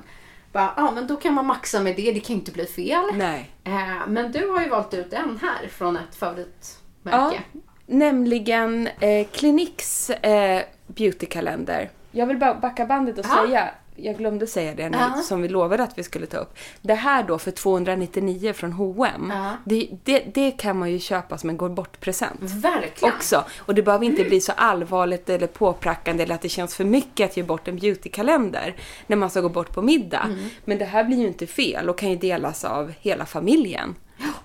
Bara, 0.51 0.73
Ja, 0.77 0.91
men 0.91 1.07
då 1.07 1.15
kan 1.15 1.33
man 1.33 1.45
maxa 1.45 1.79
med 1.79 1.95
det. 1.95 2.11
Det 2.11 2.19
kan 2.19 2.35
inte 2.35 2.51
bli 2.51 2.65
fel. 2.65 3.03
Nej. 3.13 3.51
Eh, 3.63 4.07
men 4.07 4.31
du 4.31 4.47
har 4.49 4.61
ju 4.61 4.69
valt 4.69 4.93
ut 4.93 5.13
en 5.13 5.39
här 5.41 5.67
från 5.67 5.97
ett 5.97 6.01
Ja, 6.11 6.17
favoritmärke. 6.19 7.41
nämligen 7.85 8.87
eh, 8.99 9.27
Cliniques 9.27 10.09
eh, 10.09 10.63
beautykalender. 10.87 11.89
Jag 12.15 12.25
vill 12.25 12.37
bara 12.37 12.53
backa 12.53 12.85
bandet 12.85 13.17
och 13.19 13.25
Ja. 13.29 13.45
säga, 13.47 13.69
jag 13.95 14.17
glömde 14.17 14.47
säga 14.47 14.75
det 14.75 14.89
nu, 14.89 14.97
Ja. 14.97 15.21
som 15.21 15.41
vi 15.41 15.47
lovade 15.47 15.83
att 15.83 15.97
vi 15.97 16.03
skulle 16.03 16.25
ta 16.25 16.37
upp. 16.37 16.57
Det 16.81 16.93
här 16.93 17.23
då 17.23 17.37
för 17.39 17.51
299 17.51 18.53
från 18.53 18.71
H&M. 18.73 19.33
Det, 19.65 19.89
det, 20.03 20.19
det 20.33 20.51
kan 20.51 20.77
man 20.79 20.91
ju 20.91 20.99
köpa 20.99 21.37
som 21.37 21.49
en 21.49 21.57
gå 21.57 21.69
bort-present. 21.69 22.39
Verkligen. 22.41 23.13
också. 23.15 23.43
Och 23.59 23.75
det 23.75 23.81
behöver 23.83 24.05
inte 24.05 24.23
bli 24.23 24.41
så 24.41 24.51
allvarligt 24.55 25.29
eller 25.29 25.47
påprackande 25.47 26.23
eller 26.23 26.35
att 26.35 26.41
det 26.41 26.49
känns 26.49 26.75
för 26.75 26.83
mycket 26.85 27.29
att 27.29 27.37
ge 27.37 27.43
bort 27.43 27.67
en 27.67 27.75
beautykalender 27.75 28.75
när 29.07 29.17
man 29.17 29.29
ska 29.29 29.41
gå 29.41 29.49
bort 29.49 29.73
på 29.73 29.81
middag. 29.81 30.29
Men 30.65 30.77
det 30.77 30.85
här 30.85 31.03
blir 31.03 31.17
ju 31.17 31.27
inte 31.27 31.47
fel 31.47 31.89
och 31.89 31.97
kan 31.97 32.09
ju 32.09 32.15
delas 32.15 32.65
av 32.65 32.93
hela 32.99 33.25
familjen. 33.25 33.95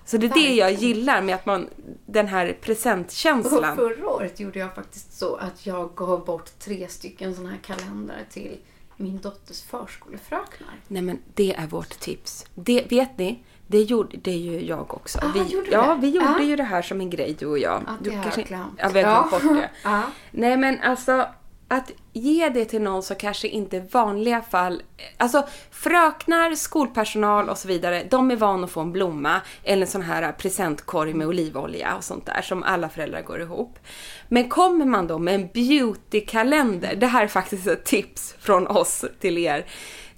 Så 0.05 0.17
det 0.17 0.25
är 0.25 0.33
det 0.33 0.53
jag 0.55 0.71
gillar 0.73 1.21
med 1.21 1.35
att 1.35 1.45
man, 1.45 1.69
den 2.05 2.27
här 2.27 2.49
Och 2.49 2.61
presentkänslan. 2.61 3.75
förra 3.75 4.09
året 4.09 4.39
gjorde 4.39 4.59
jag 4.59 4.75
faktiskt 4.75 5.17
så 5.17 5.35
att 5.35 5.65
jag 5.65 5.89
gav 5.95 6.25
bort 6.25 6.59
tre 6.59 6.87
stycken 6.87 7.35
såna 7.35 7.49
här 7.49 7.57
kalendrar 7.57 8.23
till 8.29 8.57
min 8.97 9.19
dotters 9.21 9.61
förskolefröknar. 9.61 10.69
Nej 10.87 11.01
men 11.01 11.19
det 11.33 11.53
är 11.53 11.67
vårt 11.67 11.99
tips. 11.99 12.45
Det, 12.55 12.85
vet 12.91 13.17
ni? 13.17 13.43
Det 13.67 13.81
gjorde 13.81 14.17
det 14.17 14.31
ju 14.35 14.65
jag 14.65 14.93
också. 14.93 15.19
Ah, 15.21 15.31
vi, 15.33 15.39
gjorde 15.53 15.71
ja, 15.71 15.95
det? 15.95 16.01
vi 16.01 16.09
gjorde 16.09 16.35
Ah. 16.39 16.41
ju 16.43 16.55
det 16.55 16.63
här 16.63 16.81
som 16.81 17.01
en 17.01 17.09
grej, 17.09 17.35
du 17.39 17.45
och 17.45 17.59
jag. 17.59 17.83
Ja, 17.87 17.93
du 18.01 18.11
har 18.11 18.33
jag. 18.49 18.65
Ja, 18.77 18.89
vi 18.93 19.01
har 19.01 19.29
glömt 19.29 19.31
bort 19.31 19.41
det. 19.41 19.69
Nej, 20.31 20.57
men 20.57 20.79
alltså 20.81 21.27
att 21.71 21.91
ge 22.13 22.49
det 22.49 22.65
till 22.65 22.81
någon 22.81 23.03
som 23.03 23.15
kanske 23.15 23.47
inte 23.47 23.77
i 23.77 23.79
vanliga 23.91 24.41
fall... 24.41 24.81
Alltså 25.17 25.47
fröknar, 25.71 26.55
skolpersonal 26.55 27.49
och 27.49 27.57
så 27.57 27.67
vidare, 27.67 28.03
de 28.09 28.31
är 28.31 28.35
vana 28.35 28.65
att 28.65 28.71
få 28.71 28.81
en 28.81 28.91
blomma 28.91 29.41
eller 29.63 29.81
en 29.81 29.91
sån 29.91 30.01
här 30.01 30.31
presentkorg 30.31 31.13
med 31.13 31.27
olivolja 31.27 31.95
och 31.95 32.03
sånt 32.03 32.25
där 32.25 32.41
som 32.41 32.63
alla 32.63 32.89
föräldrar 32.89 33.21
går 33.21 33.41
ihop. 33.41 33.79
Men 34.27 34.49
kommer 34.49 34.85
man 34.85 35.07
då 35.07 35.17
med 35.17 35.35
en 35.35 35.49
beautykalender, 35.53 36.95
det 36.95 37.07
här 37.07 37.23
är 37.23 37.27
faktiskt 37.27 37.67
ett 37.67 37.85
tips 37.85 38.35
från 38.39 38.67
oss 38.67 39.05
till 39.19 39.37
er, 39.37 39.65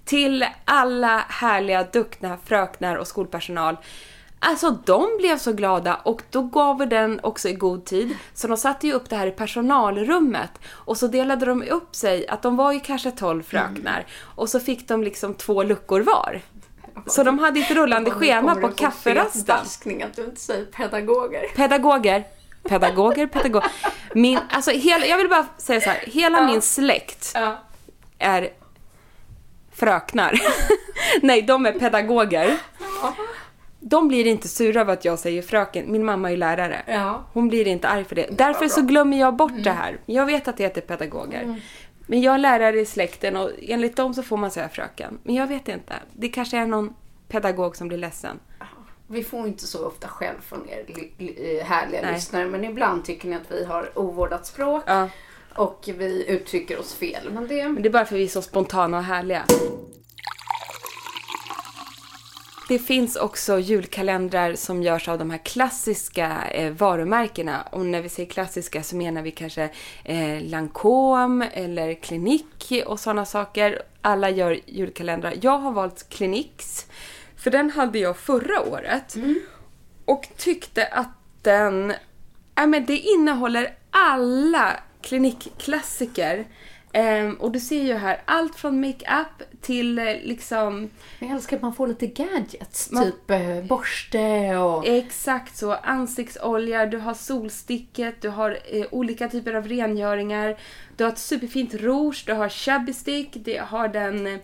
till 0.05 0.46
alla 0.65 1.17
härliga, 1.29 1.84
duktiga 1.84 2.38
fröknar 2.46 2.96
och 2.96 3.08
skolpersonal. 3.08 3.77
Alltså 4.43 4.71
de 4.86 5.17
blev 5.17 5.38
så 5.38 5.53
glada 5.53 5.95
och 5.95 6.21
då 6.29 6.41
gav 6.41 6.77
vi 6.79 6.86
den 6.86 7.19
också 7.24 7.50
i 7.50 7.53
god 7.53 7.86
tid. 7.86 8.17
Så 8.33 8.48
de 8.48 8.57
satte 8.57 8.88
ju 8.88 8.93
upp 8.93 9.10
det 9.10 9.15
här 9.15 9.27
i 9.27 9.31
personalrummet 9.31 10.51
och 10.69 10.98
så 10.98 11.07
delade 11.07 11.45
de 11.45 11.63
upp 11.63 11.95
sig, 11.95 12.27
att 12.27 12.41
de 12.41 12.55
var 12.55 12.71
ju 12.71 12.79
kanske 12.79 13.12
12 13.12 13.43
fröknar 13.43 14.05
och 14.36 14.50
så 14.50 14.60
fick 14.60 14.88
de 14.88 15.03
liksom 15.03 15.33
två 15.33 15.63
luckor 15.63 16.01
var. 16.01 16.41
Så 17.07 17.24
de 17.24 17.39
hade 17.39 17.60
ett 17.60 17.71
rullande 17.71 18.12
schema 18.12 18.55
på 18.55 18.67
kafferasten. 18.67 19.57
Att 20.03 20.15
du 20.15 20.24
inte 20.25 20.41
säger 20.41 20.65
pedagoger. 20.65 21.43
Pedagoger. 21.55 22.24
Pedagoger, 22.63 23.27
pedagoger. 23.27 23.71
Min, 24.13 24.39
alltså 24.50 24.71
hela, 24.71 25.05
jag 25.05 25.17
vill 25.17 25.29
bara 25.29 25.45
säga 25.57 25.81
så 25.81 25.89
här, 25.89 26.03
hela 26.07 26.45
min 26.45 26.62
släkt 26.62 27.31
Ja. 27.36 27.57
är 28.19 28.50
fröknar. 29.74 30.39
Nej, 31.21 31.41
de 31.41 31.65
är 31.65 31.71
pedagoger. 31.79 32.57
De 33.84 34.08
blir 34.08 34.28
inte 34.28 34.48
sura 34.48 34.82
över 34.82 34.94
att 34.94 35.06
jag 35.06 35.20
säger 35.20 35.42
fröken. 35.42 35.92
Min 35.92 36.06
mamma 36.06 36.32
är 36.32 36.38
lärare. 36.38 36.82
Ja. 36.88 37.24
Hon 37.34 37.48
blir 37.48 37.68
inte 37.68 37.88
arg 37.88 38.04
för 38.06 38.16
det. 38.16 38.28
Därför 38.32 38.68
så 38.68 38.82
glömmer 38.82 39.20
jag 39.20 39.36
bort 39.36 39.64
det 39.64 39.72
här. 39.72 40.00
Jag 40.06 40.26
vet 40.26 40.48
att 40.48 40.58
det 40.58 40.64
heter 40.64 40.82
pedagoger. 40.82 41.62
Men 42.08 42.22
jag 42.22 42.34
är 42.34 42.38
lärare 42.38 42.80
i 42.80 42.86
släkten 42.86 43.36
och 43.38 43.52
enligt 43.62 43.96
dem 43.96 44.14
så 44.14 44.24
får 44.24 44.38
man 44.38 44.52
säga 44.52 44.70
fröken. 44.70 45.20
Men 45.24 45.36
jag 45.36 45.48
vet 45.48 45.68
inte. 45.68 45.94
Det 46.14 46.30
kanske 46.30 46.58
är 46.58 46.66
någon 46.66 46.94
pedagog 47.28 47.76
som 47.76 47.88
blir 47.88 47.98
ledsen. 47.98 48.40
Vi 49.08 49.24
får 49.24 49.48
inte 49.48 49.68
så 49.68 49.86
ofta 49.88 50.08
skäll 50.08 50.36
från 50.42 50.70
er 50.70 50.86
eh, 51.18 51.66
härliga 51.66 52.02
Nej. 52.02 52.14
lyssnare 52.14 52.46
men 52.46 52.64
ibland 52.66 53.06
tycker 53.06 53.28
ni 53.28 53.36
att 53.36 53.52
vi 53.52 53.66
har 53.66 54.00
ovårdat 54.00 54.46
språk 54.46 54.84
Ja. 54.88 55.10
och 55.56 55.90
vi 55.98 56.26
uttrycker 56.30 56.80
oss 56.80 56.94
fel. 56.94 57.30
Men 57.32 57.48
det... 57.48 57.64
Men 57.70 57.82
det 57.84 57.90
är 57.90 57.94
bara 57.94 58.06
för 58.06 58.16
att 58.16 58.20
vi 58.20 58.24
är 58.26 58.28
så 58.28 58.42
spontana 58.42 58.98
och 58.98 59.04
härliga. 59.04 59.46
Det 62.72 62.80
finns 62.80 63.16
också 63.16 63.60
julkalendrar 63.60 64.56
som 64.56 64.84
görs 64.84 65.10
av 65.10 65.20
de 65.20 65.32
här 65.32 65.38
klassiska 65.38 66.48
eh, 66.51 66.74
varumärkena. 66.74 67.62
Och 67.62 67.86
när 67.86 68.01
vi 68.01 68.10
säger 68.10 68.30
klassiska 68.30 68.84
så 68.84 68.96
menar 68.96 69.22
vi 69.22 69.32
kanske 69.32 69.63
eh, 70.04 70.42
Lancôme 70.42 71.50
eller 71.54 71.94
Clinique 71.94 72.84
och 72.84 73.00
sådana 73.00 73.25
saker. 73.25 73.82
Alla 74.01 74.30
gör 74.30 74.60
julkalendrar. 74.66 75.34
Jag 75.42 75.58
har 75.58 75.72
valt 75.72 76.10
Cliniques, 76.10 76.86
för 77.38 77.51
den 77.51 77.70
hade 77.70 78.00
jag 78.00 78.18
förra 78.18 78.62
året. 78.62 79.16
Och 80.06 80.28
tyckte 80.38 80.86
att 80.86 81.18
den... 81.42 81.94
Ja, 82.56 82.66
men 82.68 82.86
det 82.86 82.98
innehåller 82.98 83.75
alla 83.90 84.80
klinikklassiker. 85.01 86.46
Ehm, 86.93 87.36
och 87.36 87.51
du 87.51 87.60
ser 87.60 87.83
ju 87.83 87.93
här 87.93 88.21
allt 88.25 88.55
från 88.55 88.81
makeup 88.81 89.43
till 89.62 90.00
eh, 90.00 90.05
liksom 90.24 90.89
Jag 91.19 91.29
älskar 91.29 91.55
att 91.57 91.62
man 91.62 91.74
får 91.74 91.88
lite 91.88 92.07
gadgets. 92.07 92.91
Man- 92.91 93.03
Typ 93.03 93.31
eh, 93.31 93.63
borste 93.63 94.55
och... 94.57 94.88
exakt 94.88 95.57
så 95.57 95.71
ansiktsolja, 95.74 96.86
du 96.86 96.98
har 96.98 97.13
solsticket, 97.13 98.21
du 98.21 98.29
har 98.29 98.57
eh, 98.71 98.86
olika 98.91 99.27
typer 99.29 99.53
av 99.53 99.67
rengöringar, 99.67 100.57
du 100.98 101.03
har 101.03 101.12
ett 101.12 101.17
superfint 101.17 101.74
rouge, 101.74 102.24
du 102.25 102.33
har 102.33 102.50
chubby 102.50 102.93
stick, 102.93 103.29
det 103.33 103.57
har 103.57 103.88
den 103.88 104.39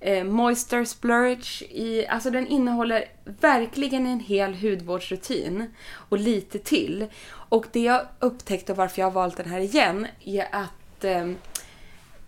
eh, 0.00 0.24
moisture 0.24 0.86
splurge 0.86 1.64
i, 1.70 2.06
alltså 2.06 2.30
den 2.30 2.46
innehåller 2.46 3.04
verkligen 3.40 4.06
en 4.06 4.20
hel 4.20 4.54
hudvårdsrutin 4.54 5.66
och 5.92 6.18
lite 6.18 6.58
till. 6.58 7.06
Och 7.30 7.66
det 7.72 7.80
jag 7.82 8.06
upptäckte 8.18 8.72
och 8.72 8.78
varför 8.78 9.00
jag 9.02 9.06
har 9.06 9.12
valt 9.12 9.36
den 9.36 9.50
här 9.50 9.60
igen 9.60 10.06
är 10.24 10.48
att 10.52 11.04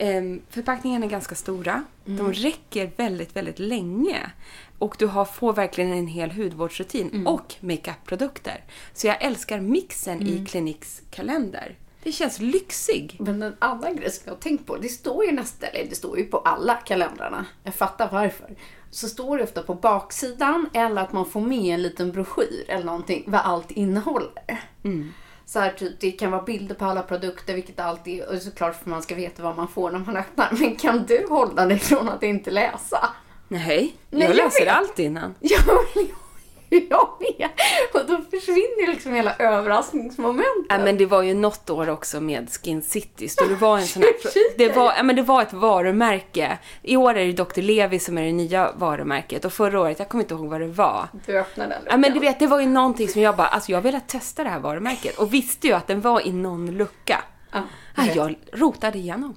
ehm, 0.01 0.43
förpackningarna 0.51 1.07
är 1.07 1.11
ganska 1.11 1.35
stora. 1.35 1.85
De 2.05 2.33
räcker 2.33 2.91
väldigt, 2.97 3.37
väldigt 3.37 3.59
länge. 3.59 4.31
Och 4.79 4.97
du 4.99 5.07
har, 5.07 5.25
får 5.25 5.53
verkligen 5.53 5.93
en 5.93 6.07
hel 6.07 6.31
hudvårdsrutin 6.31 7.27
och 7.27 7.55
makeup-produkter. 7.61 8.65
Så 8.95 9.07
jag 9.07 9.23
älskar 9.23 9.61
mixen 9.61 10.23
i 10.23 10.47
Cliniques 10.47 11.03
kalender. 11.11 11.77
Det 12.03 12.13
känns 12.13 12.41
lyxig. 12.41 13.17
Men 13.21 13.43
en 13.43 13.57
annan 13.59 13.97
grej 13.97 14.11
som 14.11 14.23
jag 14.25 14.33
har 14.33 14.41
tänkt 14.41 14.67
på, 14.67 14.77
det 14.77 14.89
står 14.89 15.25
ju 15.25 15.33
nästan, 15.33 15.69
eller 15.73 15.91
det 15.91 15.97
står 15.97 16.19
ju 16.19 16.25
på 16.25 16.39
alla 16.39 16.75
kalendrarna. 16.75 17.47
Jag 17.65 17.75
fattar 17.75 18.09
varför. 18.13 18.57
Så 18.91 19.09
står 19.09 19.39
det 19.39 19.45
ofta 19.45 19.63
på 19.63 19.75
baksidan 19.75 20.69
eller 20.73 21.03
att 21.03 21.13
man 21.13 21.27
får 21.27 21.41
med 21.41 21.75
en 21.75 21.83
liten 21.83 22.13
broschyr 22.13 22.65
eller 22.69 22.85
någonting 22.85 23.25
vad 23.27 23.41
allt 23.41 23.71
innehåller. 23.71 24.61
Så 25.53 25.59
här, 25.59 25.71
typ, 25.71 26.01
det 26.01 26.11
kan 26.11 26.31
vara 26.31 26.43
bilder 26.43 26.75
på 26.75 26.85
alla 26.85 27.03
produkter, 27.03 27.55
vilket 27.55 27.81
allt 27.81 28.07
är. 28.07 28.39
Såklart 28.39 28.83
för 28.83 28.91
man 28.91 29.03
ska 29.03 29.15
veta 29.15 29.43
vad 29.43 29.57
man 29.57 29.69
får 29.69 29.91
när 29.91 29.99
man 29.99 30.17
öppnar. 30.17 30.49
Men 30.53 30.77
kan 30.77 31.05
du 31.07 31.27
hålla 31.29 31.67
dig 31.67 31.79
från 31.79 32.09
att 32.09 32.23
inte 32.23 32.51
läsa? 32.51 33.09
Nej, 33.49 33.61
Nej, 33.69 33.97
jag 34.11 34.31
jag 34.31 34.37
läser 34.37 34.65
vet. 34.65 34.75
allt 34.75 34.99
innan. 34.99 35.35
Ja, 35.41 35.59
jag 36.91 37.09
med. 37.21 37.49
Och 37.95 38.01
då 38.07 38.17
försvinner 38.31 38.87
liksom 38.93 39.15
hela 39.15 39.35
överraskningsmomentet. 39.39 40.67
Ja, 40.69 40.79
men 40.79 40.97
det 40.97 41.07
var 41.07 41.23
ju 41.23 41.35
något 41.35 41.71
år 41.71 41.89
också 41.91 42.21
med 42.21 42.51
Skin 42.51 42.83
City. 42.83 43.29
Så 43.29 43.45
det 43.45 43.55
var 43.55 43.79
en 43.79 43.87
sån 43.87 44.03
här, 44.03 44.13
det 44.59 44.77
var, 44.77 44.93
ja, 44.97 45.03
men 45.03 45.17
det 45.17 45.23
var 45.23 45.43
ett 45.43 45.53
varumärke. 45.53 46.59
I 46.83 46.97
år 46.97 47.15
är 47.17 47.27
det 47.27 47.33
Dr. 47.33 47.61
Levi 47.61 47.99
som 47.99 48.19
är 48.19 48.23
det 48.23 48.33
nya 48.33 48.73
varumärket. 48.77 49.45
Och 49.45 49.53
förra 49.53 49.81
året, 49.81 49.99
jag 49.99 50.09
kommer 50.09 50.25
inte 50.25 50.35
ihåg 50.35 50.47
vad 50.47 50.61
det 50.61 50.67
var. 50.67 51.09
Du 51.27 51.39
öppnar 51.39 51.69
den 51.69 51.83
Ja 51.87 51.97
men 51.97 52.13
du 52.13 52.21
vet, 52.21 52.39
det 52.39 52.47
var 52.47 52.61
ju 52.61 52.67
någonting 52.67 53.09
som 53.09 53.23
jag 53.23 53.37
bara, 53.37 53.47
alltså 53.47 53.73
jag 53.73 53.81
ville 53.81 54.01
testa 54.01 54.45
det 54.45 54.51
här 54.51 54.61
varumärket 54.61 55.19
och 55.19 55.35
visste 55.35 55.67
ju 55.67 55.73
att 55.73 55.87
den 55.87 56.01
var 56.01 56.27
i 56.27 56.33
någon 56.33 56.71
lucka. 56.71 57.25
Ja, 57.53 57.63
Ja, 57.97 58.05
jag 58.15 58.35
rotade 58.53 58.99
igenom. 58.99 59.37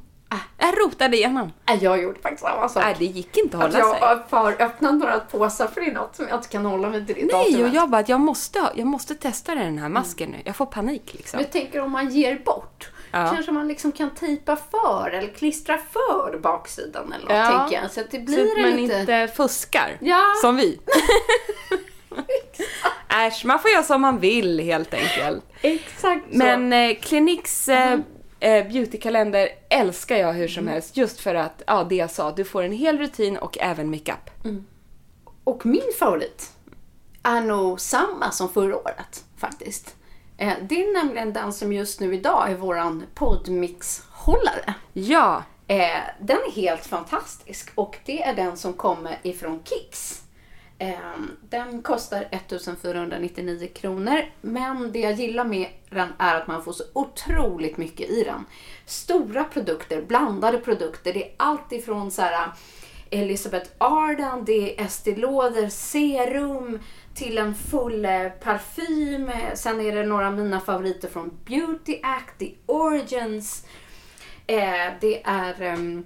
Jag 0.57 0.73
rotade 0.85 1.17
igenom. 1.17 1.51
Nej, 1.67 1.79
Jag 1.81 2.01
gjorde 2.03 2.19
faktiskt 2.19 2.43
samma 2.43 2.69
sak. 2.69 2.83
Nej, 2.83 2.95
det 2.99 3.05
gick 3.05 3.37
inte 3.37 3.57
att 3.57 3.63
Att 3.63 3.73
hålla 3.73 3.85
jag 3.85 3.91
sig. 3.97 4.07
har 4.29 4.43
har 4.43 4.61
öppnat 4.61 4.93
några 4.93 5.19
påsar 5.19 5.67
för 5.67 5.81
det 5.81 5.87
är 5.87 5.93
något 5.93 6.15
som 6.15 6.27
jag 6.27 6.37
inte 6.37 6.47
kan 6.49 6.65
hålla 6.65 6.89
mig 6.89 7.05
till 7.05 7.29
Nej, 7.33 7.63
och 7.63 7.69
jag 7.69 7.89
bara, 7.89 7.97
att 8.01 8.09
jag 8.09 8.19
måste, 8.19 8.59
jag 8.75 8.87
måste 8.87 9.15
testa 9.15 9.55
den 9.55 9.77
här 9.77 9.89
masken 9.89 10.29
nu. 10.29 10.37
Jag 10.45 10.55
får 10.55 10.65
panik 10.65 11.13
liksom. 11.13 11.37
Men 11.37 11.43
jag 11.43 11.51
tänker 11.51 11.81
om 11.81 11.91
man 11.91 12.09
ger 12.09 12.39
bort. 12.45 12.89
Ja. 13.11 13.29
Kanske 13.33 13.51
man 13.51 13.67
liksom 13.67 13.91
kan 13.91 14.09
tejpa 14.09 14.55
för 14.55 15.09
eller 15.11 15.29
klistra 15.33 15.77
för 15.77 16.37
baksidan 16.39 17.13
eller 17.13 17.25
något 17.25 17.37
Ja. 17.51 17.59
tänker 17.59 17.81
jag. 17.81 17.91
Så 17.91 17.99
att 18.01 18.11
det 18.11 18.17
Så 18.17 18.23
blir 18.25 18.51
att 18.51 18.61
man 18.61 18.75
lite... 18.81 18.99
inte 18.99 19.27
fuskar. 19.35 19.97
Ja. 20.01 20.21
Som 20.41 20.55
vi. 20.57 20.79
Äsch, 23.27 23.45
man 23.45 23.59
får 23.59 23.71
göra 23.71 23.83
som 23.83 24.01
man 24.01 24.19
vill 24.19 24.59
helt 24.59 24.93
enkelt. 24.93 25.45
Exakt 25.61 26.23
så. 26.31 26.37
Men 26.37 26.73
eh, 26.73 26.95
Cliniques 27.01 27.69
eh, 27.69 27.99
eh, 28.43 28.67
beautykalender 28.67 29.49
älskar 29.69 30.15
jag 30.15 30.33
hur 30.33 30.47
som 30.47 30.67
helst. 30.67 30.97
Just 30.97 31.19
för 31.19 31.35
att, 31.35 31.61
ja 31.67 31.83
det 31.83 31.95
jag 31.95 32.11
sa, 32.11 32.31
du 32.31 32.43
får 32.43 32.63
en 32.63 32.71
hel 32.71 32.97
rutin 32.97 33.37
och 33.37 33.57
även 33.61 33.89
makeup. 33.89 34.29
Och 35.43 35.65
min 35.65 35.91
favorit 35.99 36.51
är 37.23 37.41
nog 37.41 37.79
samma 37.79 38.31
som 38.31 38.49
förra 38.49 38.77
året 38.77 39.23
faktiskt. 39.37 39.95
Eh, 40.37 40.53
Det 40.61 40.83
är 40.83 40.93
nämligen 41.03 41.33
den 41.33 41.53
som 41.53 41.73
just 41.73 41.99
nu 41.99 42.13
idag 42.13 42.51
är 42.51 42.55
våran 42.55 43.03
poddmix-hållare. 43.15 44.73
Ja, 44.93 45.43
Eh, 45.67 45.99
den 46.19 46.37
är 46.37 46.51
helt 46.51 46.85
fantastisk 46.85 47.71
och 47.75 47.97
det 48.05 48.23
är 48.23 48.35
den 48.35 48.57
som 48.57 48.73
kommer 48.73 49.19
ifrån 49.23 49.59
Kicks. 49.63 50.21
Ehm, 50.83 51.37
den 51.49 51.81
kostar 51.81 52.27
1499 52.31 53.69
kronor 53.73 54.25
men 54.41 54.91
det 54.91 54.99
jag 54.99 55.13
gillar 55.13 55.45
med 55.45 55.67
den 55.89 56.09
är 56.17 56.35
att 56.35 56.47
man 56.47 56.63
får 56.63 56.73
så 56.73 56.83
otroligt 56.93 57.77
mycket 57.77 58.09
i 58.09 58.23
den. 58.23 58.45
Stora 58.85 59.43
produkter, 59.43 60.01
blandade 60.01 60.57
produkter. 60.57 61.13
Det 61.13 61.23
är 61.23 61.33
allt 61.37 61.71
ifrån 61.71 62.11
så 62.11 62.21
här 62.21 62.47
eh, 63.09 63.21
Elizabeth 63.21 63.69
Arden, 63.77 64.45
det 64.45 64.79
är 64.79 64.85
Estée 64.85 65.15
Lauder 65.15 65.69
serum 65.69 66.79
till 67.15 67.37
en 67.37 67.55
full 67.55 68.05
eh, 68.05 68.29
parfym. 68.29 69.31
Sen 69.55 69.81
är 69.81 69.95
det 69.95 70.03
några 70.03 70.27
av 70.27 70.33
mina 70.33 70.59
favoriter 70.59 71.07
från 71.07 71.39
Beauty 71.45 71.99
Act, 72.03 72.39
The 72.39 72.51
Origins. 72.65 73.65
Eh, 74.47 74.93
det 75.01 75.23
är 75.23 75.61
ehm, 75.61 76.05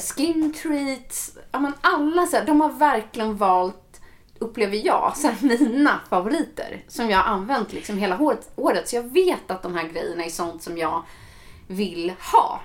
Skin 0.00 0.52
Treats. 0.52 1.38
Ja, 1.52 1.58
men 1.58 1.72
alla 1.80 2.26
så 2.26 2.36
här, 2.36 2.46
de 2.46 2.60
har 2.60 2.72
verkligen 2.72 3.36
valt, 3.36 4.00
upplever 4.38 4.86
jag, 4.86 5.12
så 5.16 5.30
mina 5.40 6.00
favoriter. 6.10 6.84
Som 6.88 7.10
jag 7.10 7.18
har 7.18 7.24
använt 7.24 7.72
liksom 7.72 7.98
hela 7.98 8.18
året. 8.56 8.88
Så 8.88 8.96
jag 8.96 9.02
vet 9.12 9.50
att 9.50 9.62
de 9.62 9.74
här 9.74 9.88
grejerna 9.88 10.24
är 10.24 10.30
sånt 10.30 10.62
som 10.62 10.78
jag 10.78 11.02
vill 11.66 12.12
ha. 12.32 12.60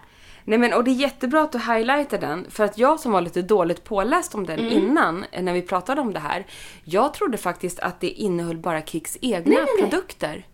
Nej 0.45 0.57
men 0.57 0.73
och 0.73 0.83
det 0.83 0.91
är 0.91 0.95
jättebra 0.95 1.41
att 1.41 1.51
du 1.51 1.57
highlightar 1.59 2.17
den, 2.17 2.51
för 2.51 2.63
att 2.63 2.77
jag 2.77 2.99
som 2.99 3.11
var 3.11 3.21
lite 3.21 3.41
dåligt 3.41 3.83
påläst 3.83 4.35
om 4.35 4.45
den 4.45 4.59
Mm. 4.59 4.71
innan, 4.71 5.25
eh, 5.31 5.43
när 5.43 5.53
vi 5.53 5.61
pratade 5.61 6.01
om 6.01 6.13
det 6.13 6.19
här, 6.19 6.45
jag 6.83 7.13
trodde 7.13 7.37
faktiskt 7.37 7.79
att 7.79 7.99
det 7.99 8.09
innehöll 8.09 8.57
bara 8.57 8.81
Kicks 8.81 9.17
egna 9.21 9.65
produkter. 9.79 10.47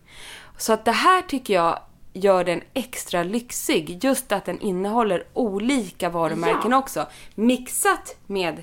Så 0.58 0.72
att 0.72 0.84
det 0.84 0.92
här 0.92 1.22
tycker 1.22 1.54
jag 1.54 1.78
gör 2.12 2.44
den 2.44 2.60
extra 2.74 3.22
lyxig, 3.22 4.04
just 4.04 4.32
att 4.32 4.44
den 4.44 4.60
innehåller 4.60 5.24
olika 5.34 6.08
varumärken 6.08 6.70
Ja. 6.70 6.78
också, 6.78 7.06
mixat 7.34 8.16
med 8.26 8.62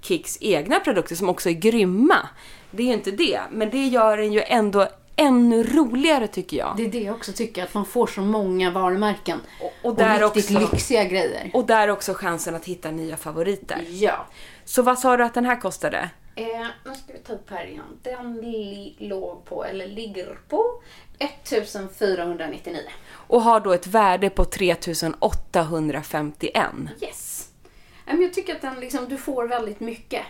Kicks 0.00 0.38
egna 0.40 0.80
produkter 0.80 1.14
som 1.16 1.28
också 1.28 1.48
är 1.48 1.52
grymma. 1.54 2.28
Det 2.70 2.82
är 2.82 2.86
ju 2.86 2.92
inte 2.92 3.10
det, 3.10 3.40
men 3.50 3.70
det 3.70 3.86
gör 3.86 4.16
den 4.16 4.32
ju 4.32 4.42
ändå 4.46 4.88
ännu 5.16 5.62
roligare 5.62 6.26
tycker 6.26 6.56
jag. 6.56 6.74
Det 6.76 6.84
är 6.84 6.88
det 6.88 7.00
jag 7.00 7.16
också 7.16 7.32
tycker, 7.32 7.62
att 7.64 7.74
man 7.74 7.84
får 7.86 8.06
så 8.06 8.20
många 8.20 8.70
varumärken. 8.70 9.40
Och- 9.60 9.72
och 9.90 9.94
där 9.96 10.20
riktigt 10.34 10.56
också- 10.56 10.72
lyxiga 10.74 11.04
grejer. 11.04 11.50
Och 11.54 11.64
där 11.66 11.88
också 11.88 12.14
chansen 12.14 12.54
att 12.54 12.64
hitta 12.64 12.90
nya 12.90 13.16
favoriter. 13.16 13.84
Ja. 13.88 14.26
Så 14.64 14.82
vad 14.82 14.98
sa 14.98 15.16
du 15.16 15.24
att 15.24 15.34
den 15.34 15.44
här 15.44 15.60
kostade? 15.60 16.10
Eh, 16.34 16.66
nu 16.84 16.94
ska 16.94 17.12
vi 17.12 17.18
ta 17.18 17.32
upp 17.32 17.50
här 17.50 17.66
igen. 17.66 17.98
Den 18.02 18.36
li- 18.40 18.94
låg 18.98 19.44
på, 19.44 19.64
eller 19.64 19.86
ligger 19.86 20.38
på, 20.48 20.82
1499. 21.18 22.78
Och 23.12 23.42
har 23.42 23.60
då 23.60 23.72
ett 23.72 23.86
värde 23.86 24.30
på 24.30 24.44
3851. 24.44 26.66
Yes. 27.02 27.48
Men 28.06 28.22
jag 28.22 28.34
tycker 28.34 28.54
att 28.54 28.60
den 28.62 28.80
liksom, 28.80 29.08
du 29.08 29.16
får 29.16 29.48
väldigt 29.48 29.80
mycket 29.80 30.22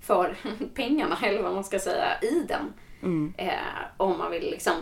för 0.00 0.36
pengarna, 0.74 1.18
eller 1.22 1.42
vad 1.42 1.54
man 1.54 1.64
ska 1.64 1.78
säga, 1.78 2.20
i 2.22 2.44
den. 2.48 2.72
Eh, 3.36 3.52
om 3.96 4.18
man 4.18 4.30
vill 4.30 4.50
liksom 4.50 4.72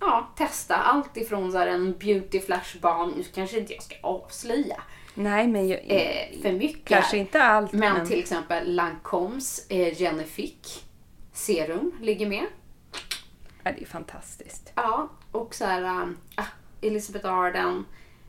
ja, 0.00 0.32
testa 0.36 0.76
allt 0.76 1.16
ifrån 1.16 1.52
så 1.52 1.58
här 1.58 1.66
en 1.66 1.98
beauty 1.98 2.40
flashbahn, 2.40 3.10
nu 3.16 3.22
kanske 3.34 3.58
inte 3.58 3.72
jag 3.74 3.82
ska 3.82 3.94
avslöja 4.02 4.82
Nej, 5.18 5.46
men 5.46 5.68
jag, 5.68 5.80
eh, 5.86 6.42
för 6.42 6.52
mycket. 6.52 6.84
kanske 6.84 7.16
inte 7.18 7.42
allt. 7.42 7.72
Men, 7.72 7.94
Men, 7.94 8.06
till 8.06 8.18
exempel 8.18 8.74
Lancoms 8.74 9.66
eh, 9.68 9.94
Genifique 9.98 10.80
serum 11.32 11.92
ligger 12.02 12.26
med. 12.26 12.46
ja, 13.62 13.72
det 13.72 13.82
är 13.82 13.86
fantastiskt. 13.86 14.72
Ja, 14.74 15.08
och 15.32 15.54
så 15.54 15.64
här, 15.64 16.08
ah, 16.34 16.44
Elizabeth 16.80 17.26
Arden, 17.26 17.84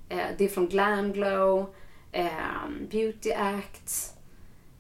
eh, 0.09 0.17
det 0.37 0.45
är 0.45 0.49
från 0.49 0.67
Glam 0.67 1.13
Glow, 1.13 1.73
ehm, 2.11 2.87
Beauty 2.91 3.31
Act, 3.31 4.13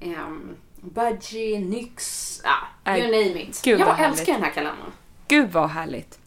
um, 0.01 0.55
Budgie, 0.81 1.59
Nyx, 1.59 2.41
ja, 2.43 2.97
you 2.97 3.05
name 3.05 3.41
it. 3.41 3.61
gud, 3.63 3.79
jag 3.79 3.89
älskar 3.89 4.03
härligt. 4.05 4.25
den 4.25 4.43
här 4.43 4.51
kalendern. 4.51 4.91
Gud 5.27 5.51
vad 5.51 5.69
härligt. 5.69 6.19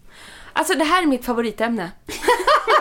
Alltså 0.52 0.74
det 0.74 0.84
här 0.84 1.02
är 1.02 1.06
mitt 1.06 1.24
favoritämne. 1.24 1.90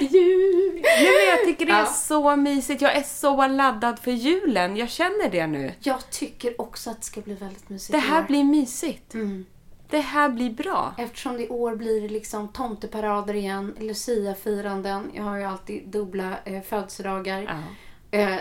Jul! 0.00 0.74
Nej, 0.82 1.10
men 1.18 1.36
jag 1.36 1.44
tycker 1.44 1.66
det 1.66 1.72
är 1.72 1.78
Ja. 1.78 1.86
så 1.86 2.36
mysigt. 2.36 2.82
Jag 2.82 2.96
är 2.96 3.02
så 3.02 3.46
laddad 3.46 3.98
för 3.98 4.10
julen. 4.10 4.76
Jag 4.76 4.88
känner 4.90 5.30
det 5.30 5.46
nu. 5.46 5.72
Jag 5.80 6.10
tycker 6.10 6.60
också 6.60 6.90
att 6.90 6.96
det 7.00 7.04
ska 7.06 7.20
bli 7.20 7.34
väldigt 7.34 7.68
mysigt 7.68 7.92
Det 7.92 7.98
här 7.98 8.22
blir 8.26 8.44
mysigt. 8.44 9.14
Mm. 9.14 9.46
Det 9.90 10.00
här 10.00 10.28
blir 10.28 10.50
bra. 10.50 10.94
Eftersom 10.98 11.36
det 11.36 11.42
i 11.44 11.48
år 11.48 11.74
blir 11.76 12.00
det 12.00 12.08
liksom 12.08 12.48
tomteparader 12.48 13.34
igen, 13.34 13.74
Lucia-firanden. 13.80 15.10
Jag 15.14 15.22
har 15.22 15.36
ju 15.36 15.44
alltid 15.44 15.88
dubbla 15.88 16.38
eh, 16.44 16.62
födelsedagar. 16.62 17.42
Ja. 18.10 18.18
Eh, 18.18 18.36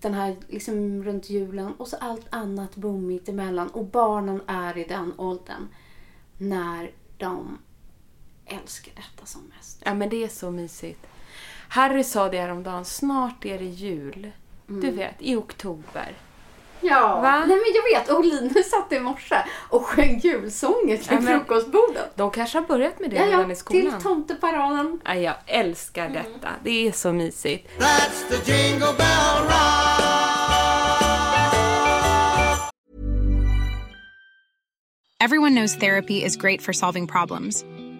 den 0.00 0.14
här 0.14 0.36
liksom 0.48 1.04
runt 1.04 1.30
julen 1.30 1.72
och 1.72 1.88
så 1.88 1.96
allt 2.00 2.26
annat 2.30 2.76
bommigt 2.76 3.28
emellan. 3.28 3.68
Och 3.68 3.84
barnen 3.84 4.40
är 4.46 4.78
i 4.78 4.84
den 4.84 5.12
åldern 5.16 5.68
när 6.38 6.90
de 7.18 7.58
älskar 8.46 8.92
detta 8.96 9.26
som 9.26 9.52
mest. 9.56 9.82
Ja, 9.84 9.94
men 9.94 10.08
det 10.08 10.24
är 10.24 10.28
så 10.28 10.50
mysigt. 10.50 11.06
Harry 11.68 12.04
sa 12.04 12.28
det 12.28 12.40
häromdagen, 12.40 12.84
snart 12.84 13.44
är 13.44 13.58
det 13.58 13.64
jul. 13.64 14.30
Du 14.66 14.90
vet, 14.90 15.14
i 15.18 15.34
oktober. 15.36 16.14
Ja, 16.80 17.20
Va? 17.20 17.38
nej 17.38 17.56
men 17.56 17.64
jag 17.74 18.00
vet. 18.00 18.10
Och 18.10 18.24
Linus 18.24 18.70
satt 18.70 18.92
i 18.92 19.00
morse 19.00 19.36
och 19.68 19.86
sjöng 19.86 20.18
julsånger 20.18 20.96
Ja, 20.96 21.02
till 21.08 21.20
men- 21.20 21.38
frukostbordet. 21.40 22.12
De 22.16 22.30
kanske 22.30 22.58
har 22.58 22.66
börjat 22.66 23.00
med 23.00 23.10
det 23.10 23.16
Ja, 23.16 23.26
redan 23.26 23.40
ja, 23.40 23.52
i 23.52 23.56
skolan. 23.56 23.82
till 23.92 24.02
tomteparaden. 24.02 25.00
Ja, 25.04 25.14
jag 25.14 25.34
älskar 25.46 26.08
detta. 26.08 26.48
Det 26.64 26.86
är 26.88 26.92
så 26.92 27.12
mysigt. 27.12 27.68
That's 27.78 28.28
the 28.44 28.52
Jingle 28.52 28.92
Bell 28.98 29.42
Rock. 29.42 29.52
Everyone 35.20 35.54
knows 35.54 35.76
therapy 35.76 36.22
is 36.24 36.36
great 36.36 36.62
for 36.62 36.72
solving 36.72 37.06
problems, 37.06 37.64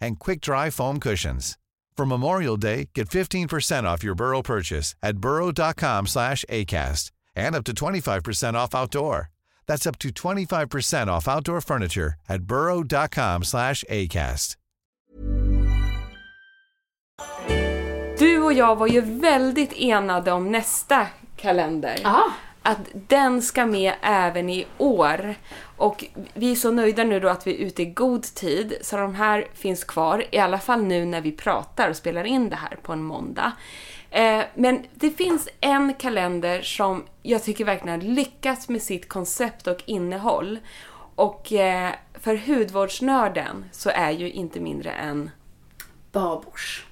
and 0.00 0.18
quick-dry 0.18 0.70
foam 0.70 0.98
cushions. 0.98 1.58
For 1.96 2.06
Memorial 2.06 2.56
Day, 2.56 2.88
get 2.94 3.08
15% 3.08 3.84
off 3.84 4.04
your 4.04 4.14
Burrow 4.14 4.42
purchase 4.42 4.94
at 5.02 5.18
burrow.com/acast 5.18 7.10
and 7.34 7.56
up 7.56 7.64
to 7.64 7.72
25% 7.72 8.56
off 8.56 8.74
outdoor. 8.74 9.30
That's 9.66 9.86
up 9.86 9.98
to 9.98 10.10
25% 10.10 11.10
off 11.10 11.28
outdoor 11.28 11.60
furniture 11.60 12.14
at 12.28 12.42
burrow.com/acast. 12.42 14.54
Du 18.18 18.42
och 18.42 18.52
jag 18.52 18.76
var 18.76 18.86
ju 18.86 19.00
väldigt 19.00 19.72
enade 19.72 20.32
om 20.32 20.52
nästa 20.52 21.06
kalender. 21.36 22.00
Ja. 22.02 22.24
Att 22.68 22.78
den 22.92 23.42
ska 23.42 23.66
med 23.66 23.92
även 24.02 24.50
i 24.50 24.66
år. 24.78 25.34
Och 25.76 26.04
vi 26.34 26.50
är 26.50 26.54
så 26.54 26.70
nöjda 26.70 27.04
nu 27.04 27.20
då 27.20 27.28
att 27.28 27.46
vi 27.46 27.54
är 27.54 27.66
ute 27.66 27.82
i 27.82 27.84
god 27.84 28.22
tid, 28.22 28.74
så 28.80 28.96
de 28.96 29.14
här 29.14 29.46
finns 29.54 29.84
kvar. 29.84 30.24
I 30.30 30.38
alla 30.38 30.58
fall 30.58 30.84
nu 30.84 31.04
när 31.04 31.20
vi 31.20 31.32
pratar 31.32 31.90
och 31.90 31.96
spelar 31.96 32.24
in 32.24 32.50
det 32.50 32.56
här 32.56 32.78
på 32.82 32.92
en 32.92 33.02
måndag. 33.02 33.52
Eh, 34.10 34.40
men 34.54 34.84
det 34.94 35.10
finns 35.10 35.48
en 35.60 35.94
kalender 35.94 36.62
som 36.62 37.04
jag 37.22 37.44
tycker 37.44 37.64
verkligen 37.64 38.00
har 38.00 38.08
lyckats 38.08 38.68
med 38.68 38.82
sitt 38.82 39.08
koncept 39.08 39.66
och 39.66 39.82
innehåll. 39.86 40.58
Och 41.14 41.52
eh, 41.52 41.92
för 42.14 42.36
hudvårdsnörden 42.46 43.64
så 43.72 43.90
är 43.90 44.10
ju 44.10 44.30
inte 44.30 44.60
mindre 44.60 44.90
än 44.90 45.30
Babors. 46.12 46.87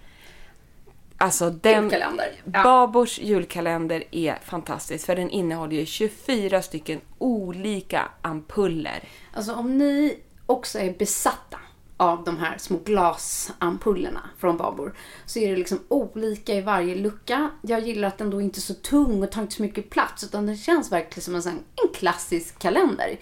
Alltså 1.18 1.50
den... 1.50 1.82
Julkalender. 1.82 2.32
Ja. 2.52 2.62
Babors 2.62 3.18
julkalender 3.18 4.04
är 4.10 4.38
fantastisk 4.44 5.06
för 5.06 5.16
den 5.16 5.30
innehåller 5.30 5.76
ju 5.76 5.86
24 5.86 6.62
stycken 6.62 7.00
olika 7.18 8.08
ampuller. 8.22 9.02
Alltså 9.32 9.52
om 9.54 9.78
ni 9.78 10.18
också 10.46 10.78
är 10.78 10.94
besatta 10.98 11.58
av 11.96 12.24
de 12.24 12.36
här 12.36 12.58
små 12.58 12.78
glasampullerna 12.84 14.20
från 14.38 14.56
Babor 14.56 14.94
så 15.26 15.38
är 15.38 15.50
det 15.50 15.56
liksom 15.56 15.78
olika 15.88 16.54
i 16.54 16.60
varje 16.60 16.94
lucka. 16.94 17.50
Jag 17.62 17.80
gillar 17.80 18.08
att 18.08 18.18
den 18.18 18.30
då 18.30 18.40
inte 18.40 18.58
är 18.58 18.60
så 18.60 18.74
tung 18.74 19.22
och 19.22 19.32
tar 19.32 19.42
inte 19.42 19.54
så 19.54 19.62
mycket 19.62 19.90
plats 19.90 20.24
utan 20.24 20.46
den 20.46 20.56
känns 20.56 20.92
verkligen 20.92 21.24
som 21.24 21.34
en, 21.34 21.42
sån, 21.42 21.52
en 21.52 21.94
klassisk 21.94 22.58
kalender. 22.58 23.18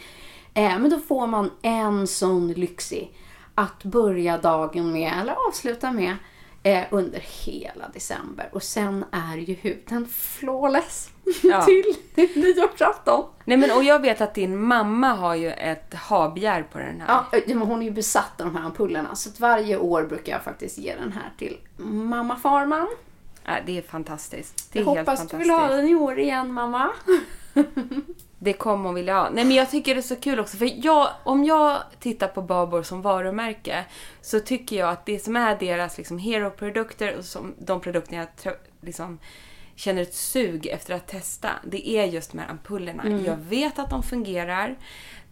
Eh, 0.54 0.78
men 0.78 0.90
då 0.90 0.98
får 0.98 1.26
man 1.26 1.50
en 1.62 2.06
sån 2.06 2.52
lyxig 2.52 3.18
att 3.54 3.84
börja 3.84 4.38
dagen 4.38 4.92
med 4.92 5.12
eller 5.20 5.48
avsluta 5.48 5.92
med 5.92 6.16
eh, 6.66 6.84
under 6.90 7.20
hela 7.44 7.88
december. 7.88 8.48
Och 8.52 8.62
sen 8.62 9.04
är 9.10 9.36
ju 9.36 9.54
huden 9.54 10.08
flawless 10.08 11.10
Ja. 11.42 11.62
till 11.64 11.84
nyårsafton. 12.16 13.24
Nej 13.44 13.56
men 13.56 13.70
och 13.70 13.84
jag 13.84 14.00
vet 14.02 14.20
att 14.20 14.34
din 14.34 14.58
mamma 14.64 15.08
har 15.14 15.34
ju 15.34 15.50
ett 15.50 15.94
habegär 15.94 16.62
på 16.62 16.78
den 16.78 17.00
här. 17.00 17.24
Ja, 17.32 17.40
men 17.46 17.58
hon 17.58 17.82
är 17.82 17.86
ju 17.86 17.90
besatt 17.90 18.40
av 18.40 18.46
de 18.46 18.56
här 18.56 18.64
ampullerna. 18.64 19.14
Så 19.14 19.28
att 19.28 19.40
varje 19.40 19.78
år 19.78 20.02
brukar 20.02 20.32
jag 20.32 20.44
faktiskt 20.44 20.78
ge 20.78 20.94
den 20.96 21.12
här 21.12 21.32
till 21.38 21.56
mamma 21.76 22.36
Farman. 22.36 22.88
Ja, 23.44 23.52
det 23.66 23.78
är 23.78 23.82
fantastiskt. 23.82 24.72
Det 24.72 24.78
är 24.78 24.82
Jag 24.82 24.88
hoppas 24.88 25.28
du 25.28 25.36
vill 25.36 25.50
ha 25.50 25.68
den 25.68 25.88
i 25.88 25.94
år 25.94 26.18
igen 26.18 26.52
mamma. 26.52 26.90
Det 28.44 28.52
kommer 28.52 28.84
hon 28.84 28.94
vilja 28.94 29.14
ha. 29.14 29.30
Nej 29.30 29.44
men 29.44 29.56
jag 29.56 29.70
tycker 29.70 29.94
det 29.94 30.00
är 30.00 30.02
så 30.02 30.16
kul 30.16 30.40
också 30.40 30.56
för 30.56 30.86
jag, 30.86 31.08
om 31.22 31.44
jag 31.44 31.78
tittar 32.00 32.28
på 32.28 32.42
Babor 32.42 32.82
som 32.82 33.02
varumärke 33.02 33.84
så 34.20 34.40
tycker 34.40 34.76
jag 34.76 34.88
att 34.88 35.06
det 35.06 35.18
som 35.18 35.36
är 35.36 35.58
deras 35.58 35.98
liksom 35.98 36.18
hero-produkter 36.18 37.16
och 37.18 37.24
som, 37.24 37.54
de 37.58 37.80
produkter 37.80 38.16
jag 38.42 38.54
liksom 38.80 39.18
känner 39.76 40.02
ett 40.02 40.14
sug 40.14 40.66
efter 40.66 40.94
att 40.94 41.06
testa, 41.06 41.50
det 41.64 41.88
är 41.88 42.04
just 42.04 42.32
de 42.32 42.38
här 42.38 42.48
ampullerna. 42.48 43.20
Jag 43.26 43.36
vet 43.36 43.78
att 43.78 43.90
de 43.90 44.02
fungerar. 44.02 44.76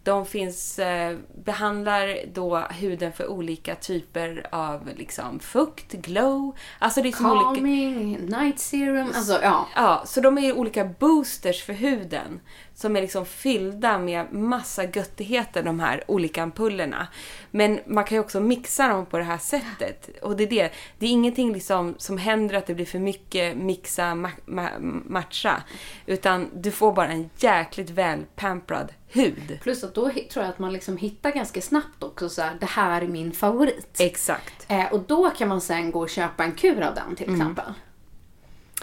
De 0.03 0.25
finns, 0.25 0.79
eh, 0.79 1.17
behandlar 1.45 2.15
då 2.33 2.57
huden 2.59 3.13
för 3.13 3.27
olika 3.27 3.75
typer 3.75 4.47
av 4.51 4.89
liksom 4.95 5.39
fukt, 5.39 5.91
glow. 5.91 6.55
Alltså 6.79 7.01
det 7.01 7.09
är 7.09 7.11
som 7.11 7.25
olika... 7.31 7.43
Calming, 7.43 8.19
night 8.25 8.59
serum, 8.59 9.11
alltså 9.15 9.39
ja. 9.43 9.67
Ja, 9.75 10.03
så 10.05 10.21
de 10.21 10.37
är 10.37 10.57
olika 10.57 10.85
boosters 10.85 11.63
för 11.63 11.73
huden. 11.73 12.39
Som 12.75 12.95
är 12.95 13.01
liksom 13.01 13.25
fyllda 13.25 13.97
med 13.97 14.33
massa 14.33 14.83
göttigheter, 14.83 15.63
de 15.63 15.79
här 15.79 16.03
olika 16.07 16.43
ampullerna. 16.43 17.07
Men 17.51 17.79
man 17.85 18.03
kan 18.03 18.15
ju 18.15 18.19
också 18.19 18.39
mixa 18.39 18.87
dem 18.87 19.05
på 19.05 19.17
det 19.17 19.23
här 19.23 19.37
sättet. 19.37 20.09
Och 20.21 20.37
det 20.37 20.43
är 20.43 20.47
det. 20.49 20.71
Det 20.99 21.05
är 21.05 21.09
ingenting 21.09 21.53
liksom 21.53 21.95
som 21.97 22.17
händer 22.17 22.55
att 22.55 22.65
det 22.65 22.75
blir 22.75 22.85
för 22.85 22.99
mycket 22.99 23.57
mixa, 23.57 24.03
ma- 24.03 24.29
ma- 24.45 25.01
matcha. 25.05 25.63
Utan 26.05 26.49
du 26.55 26.71
får 26.71 26.93
bara 26.93 27.07
en 27.07 27.29
jäkligt 27.37 27.89
väl 27.89 28.19
pamprad 28.35 28.91
hud. 29.13 29.59
Plus 29.63 29.83
att 29.83 29.95
då 29.95 30.09
tror 30.09 30.45
jag 30.45 30.45
att 30.45 30.59
man 30.59 30.73
liksom 30.73 30.97
hittar 30.97 31.31
ganska 31.31 31.61
snabbt 31.61 32.03
också 32.03 32.29
så 32.29 32.41
här, 32.41 32.57
det 32.59 32.65
här 32.65 33.01
är 33.01 33.07
min 33.07 33.31
favorit. 33.31 33.95
Exakt. 33.99 34.65
Eh, 34.67 34.93
och 34.93 34.99
då 34.99 35.29
kan 35.29 35.47
man 35.47 35.61
sen 35.61 35.91
gå 35.91 35.99
och 35.99 36.09
köpa 36.09 36.43
en 36.43 36.51
kur 36.51 36.81
av 36.81 36.95
den 36.95 37.03
Mm. 37.03 37.15
till 37.15 37.31
exempel. 37.33 37.65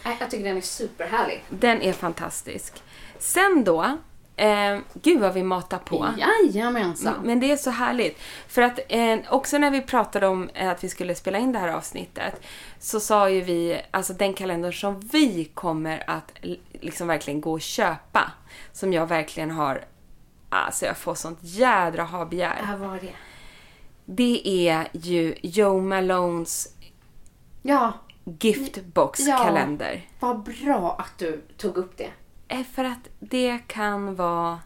Eh, 0.04 0.12
jag 0.20 0.30
tycker 0.30 0.44
den 0.44 0.56
är 0.56 0.60
superhärlig. 0.60 1.44
Den 1.48 1.82
är 1.82 1.92
fantastisk. 1.92 2.82
Sen 3.18 3.64
då, 3.64 3.98
eh, 4.36 4.78
gud 4.94 5.20
vad 5.20 5.34
vi 5.34 5.42
matar 5.42 5.78
på. 5.78 6.08
Jajamensan. 6.18 7.14
Men 7.24 7.40
det 7.40 7.52
är 7.52 7.56
så 7.56 7.70
härligt. 7.70 8.18
För 8.48 8.62
att 8.62 8.78
eh, 8.88 9.18
också 9.28 9.58
när 9.58 9.70
vi 9.70 9.80
pratade 9.80 10.26
om 10.26 10.48
eh, 10.54 10.68
att 10.70 10.84
vi 10.84 10.88
skulle 10.88 11.14
spela 11.14 11.38
in 11.38 11.52
det 11.52 11.58
här 11.58 11.68
avsnittet 11.68 12.40
så 12.78 13.00
sa 13.00 13.30
ju 13.30 13.40
vi, 13.40 13.80
alltså 13.90 14.12
den 14.12 14.34
kalender 14.34 14.72
som 14.72 15.00
vi 15.00 15.44
kommer 15.54 16.04
att 16.06 16.32
liksom 16.72 17.06
verkligen 17.08 17.40
gå 17.40 17.52
och 17.52 17.60
köpa. 17.60 18.32
Som 18.72 18.92
jag 18.92 19.06
verkligen 19.06 19.50
har, 19.50 19.84
alltså 20.50 20.86
jag 20.86 20.96
får 20.96 21.14
sånt 21.14 21.38
jädra 21.42 22.02
ha-begär. 22.02 22.62
Här 22.62 22.76
var 22.76 22.98
det. 23.00 23.12
Det 24.04 24.68
är 24.68 24.88
ju 24.92 25.34
Joe 25.42 25.80
Malones 25.80 26.74
Ja, 27.62 27.92
giftbox-kalender. 28.24 30.08
vad 30.20 30.42
bra 30.42 30.96
att 30.98 31.18
du 31.18 31.42
tog 31.56 31.76
upp 31.76 31.96
det. 31.96 32.10
är 32.48 32.64
för 32.64 32.84
att 32.84 33.08
det 33.20 33.58
kan 33.66 34.14
vara 34.14 34.60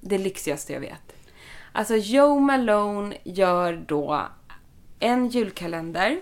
det 0.00 0.18
lyxigaste 0.18 0.72
jag 0.72 0.80
vet. 0.80 1.14
Alltså 1.72 1.96
Joe 1.96 2.40
Malone 2.40 3.16
gör 3.24 3.84
då 3.88 4.22
en 4.98 5.28
julkalender 5.28 6.20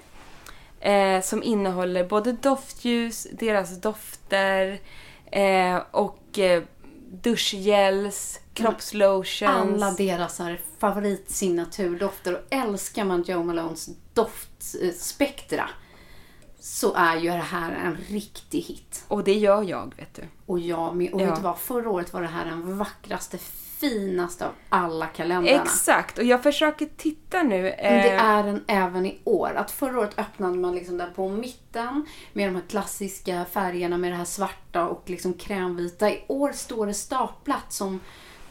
eh, 0.81 1.21
som 1.21 1.43
innehåller 1.43 2.05
både 2.05 2.33
doftljus, 2.33 3.27
deras 3.33 3.81
dofter 3.81 4.81
eh, 5.27 5.77
och 5.91 6.39
eh, 6.39 6.63
duschgels, 7.11 8.41
kroppslotions. 8.55 9.43
Alla 9.83 9.91
deras 9.91 10.39
här 10.39 10.61
favoritsignaturdofter 10.79 12.35
och 12.35 12.41
älskar 12.51 13.05
man 13.05 13.23
Joe 13.23 13.43
Malones 13.43 13.89
doftspektra 14.15 15.69
så 16.61 16.95
är 16.95 17.17
ju 17.17 17.31
det 17.31 17.37
här 17.37 17.73
en 17.73 17.97
riktig 18.09 18.61
hit. 18.61 19.05
Och 19.09 19.25
det 19.25 19.35
gör 19.35 19.63
jag, 19.63 19.95
vet 19.97 20.15
du. 20.15 20.23
Och 20.47 20.59
jag 20.59 20.97
med. 20.97 21.13
Och 21.13 21.21
Ja. 21.21 21.27
vet 21.27 21.37
du 21.37 21.43
vad? 21.43 21.59
Förra 21.59 21.91
året 21.91 22.13
var 22.13 22.23
det 22.23 22.29
här 22.29 22.45
den 22.45 22.79
vackraste, 22.79 23.39
finaste 23.81 24.47
av 24.47 24.53
alla 24.69 25.07
kalendrarna. 25.07 25.63
Exakt, 25.63 26.19
och 26.19 26.25
jag 26.25 26.43
försöker 26.43 26.89
titta 26.97 27.43
nu. 27.43 27.63
Men 27.63 28.03
det 28.03 28.13
eh, 28.13 28.25
är 28.25 28.45
den 28.45 28.65
även 28.67 29.07
i 29.07 29.21
år. 29.25 29.55
Att 29.57 29.71
förra 29.71 29.99
året 30.01 30.19
öppnade 30.19 30.59
man 30.59 30.75
liksom 30.75 30.99
där 30.99 31.11
på 31.15 31.29
mitten 31.29 32.07
med 32.33 32.49
de 32.49 32.55
här 32.55 32.63
klassiska 32.69 33.45
färgerna 33.53 33.99
med 33.99 34.13
det 34.13 34.17
här 34.17 34.25
svarta 34.25 34.89
och 34.89 35.03
liksom 35.07 35.35
krämvita. 35.35 36.11
I 36.11 36.25
år 36.29 36.53
står 36.53 36.87
det 36.87 36.95
staplat 36.95 37.73
som 37.73 38.01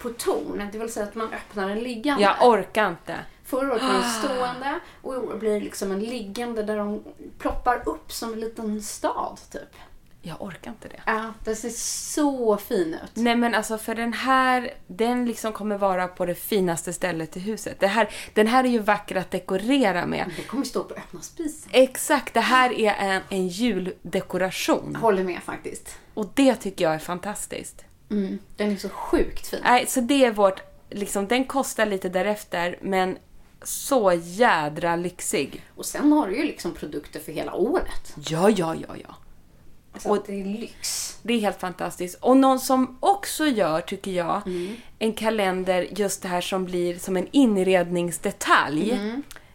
på 0.01 0.09
torn. 0.09 0.69
Det 0.71 0.77
vill 0.77 0.91
säga 0.91 1.05
att 1.05 1.15
man 1.15 1.33
öppnar 1.33 1.69
den 1.69 1.79
liggande. 1.79 2.23
Jag 2.23 2.47
orkar 2.47 2.89
inte. 2.89 3.15
Förra 3.45 3.71
året 3.71 3.83
var 3.83 3.93
den 3.93 4.03
stående 4.23 4.79
och 5.01 5.13
i 5.13 5.17
år 5.17 5.35
blir 5.37 5.53
det 5.53 5.59
liksom 5.59 5.91
en 5.91 5.99
liggande 5.99 6.63
där 6.63 6.77
de 6.77 7.03
ploppar 7.37 7.89
upp 7.89 8.11
som 8.11 8.33
en 8.33 8.39
liten 8.39 8.81
stad 8.81 9.39
typ. 9.51 9.69
Jag 10.23 10.41
orkar 10.41 10.71
inte 10.71 10.87
det. 10.87 11.01
Ja, 11.05 11.33
den 11.43 11.55
ser 11.55 11.69
så 12.09 12.57
fin 12.57 12.97
ut. 13.03 13.11
Nej 13.13 13.35
men 13.35 13.55
alltså 13.55 13.77
för 13.77 13.95
den 13.95 14.13
här, 14.13 14.73
den 14.87 15.25
liksom 15.25 15.53
kommer 15.53 15.77
vara 15.77 16.07
på 16.07 16.25
det 16.25 16.35
finaste 16.35 16.93
stället 16.93 17.37
i 17.37 17.39
huset. 17.39 17.79
Det 17.79 17.87
här, 17.87 18.09
den 18.33 18.47
här 18.47 18.63
är 18.63 18.69
ju 18.69 18.79
vacker 18.79 19.15
att 19.15 19.31
dekorera 19.31 20.05
med. 20.05 20.31
Det 20.37 20.43
kommer 20.43 20.65
stå 20.65 20.83
på 20.83 20.93
öppna 20.93 21.21
spisen. 21.21 21.69
Exakt, 21.73 22.33
det 22.33 22.39
här 22.39 22.79
är 22.79 22.93
en, 22.93 23.21
en 23.29 23.47
juldekoration. 23.47 24.95
Håller 24.95 25.23
med 25.23 25.43
faktiskt. 25.43 25.97
Och 26.13 26.31
det 26.33 26.55
tycker 26.55 26.85
jag 26.85 26.93
är 26.93 26.99
fantastiskt. 26.99 27.85
Mm, 28.11 28.39
den 28.57 28.71
är 28.71 28.75
så 28.75 28.89
sjukt 28.89 29.47
fin. 29.47 29.59
Nej, 29.63 29.85
så 29.87 30.01
det 30.01 30.25
är 30.25 30.31
vårt, 30.31 30.59
liksom 30.89 31.27
den 31.27 31.45
kostar 31.45 31.85
lite 31.85 32.09
därefter 32.09 32.77
men 32.81 33.17
så 33.63 34.13
jädra 34.23 34.95
lyxig. 34.95 35.63
Och 35.75 35.85
sen 35.85 36.11
har 36.11 36.27
du 36.27 36.35
ju 36.37 36.43
liksom 36.43 36.73
produkter 36.73 37.19
för 37.19 37.31
hela 37.31 37.53
året. 37.53 38.15
Ja, 38.27 38.49
ja, 38.49 38.75
ja, 38.75 38.95
ja. 39.03 39.15
Så 39.99 40.09
Och- 40.09 40.23
det 40.27 40.41
är 40.41 40.45
lyx. 40.45 41.17
Det 41.21 41.33
är 41.33 41.39
helt 41.39 41.59
fantastiskt. 41.59 42.17
Och 42.21 42.37
någon 42.37 42.59
som 42.59 42.97
också 42.99 43.45
gör, 43.45 43.81
tycker 43.81 44.11
jag, 44.11 44.41
en 44.99 45.13
kalender 45.13 45.87
just 45.91 46.21
det 46.21 46.27
här 46.27 46.41
som 46.41 46.65
blir 46.65 46.99
som 46.99 47.17
en 47.17 47.27
inredningsdetalj. 47.31 48.99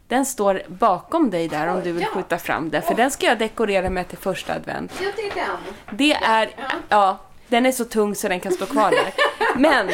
Den 0.09 0.27
står 0.27 0.62
bakom 0.69 1.31
dig 1.31 1.49
där 1.49 1.66
om 1.69 1.81
du 1.85 1.92
vill 1.92 2.03
Ja. 2.03 2.09
skjuta 2.09 2.38
fram 2.38 2.71
den. 2.71 2.83
För 2.83 2.95
den 2.95 3.11
ska 3.11 3.27
jag 3.27 3.38
dekorera 3.38 3.90
med 3.90 4.09
till 4.09 4.19
första 4.19 4.55
advent. 4.55 4.92
Ja, 5.03 5.09
det 5.16 5.23
är 5.23 5.35
den. 5.35 5.97
Det 5.99 6.12
är, 6.12 6.51
ja, 6.88 7.19
den 7.49 7.67
är 7.67 7.73
så 7.73 7.85
tung 7.85 8.15
så 8.15 8.29
den 8.29 8.41
kan 8.41 8.53
stå 8.53 8.67
kvar 8.67 8.91
där. 8.91 9.15
Men 9.57 9.91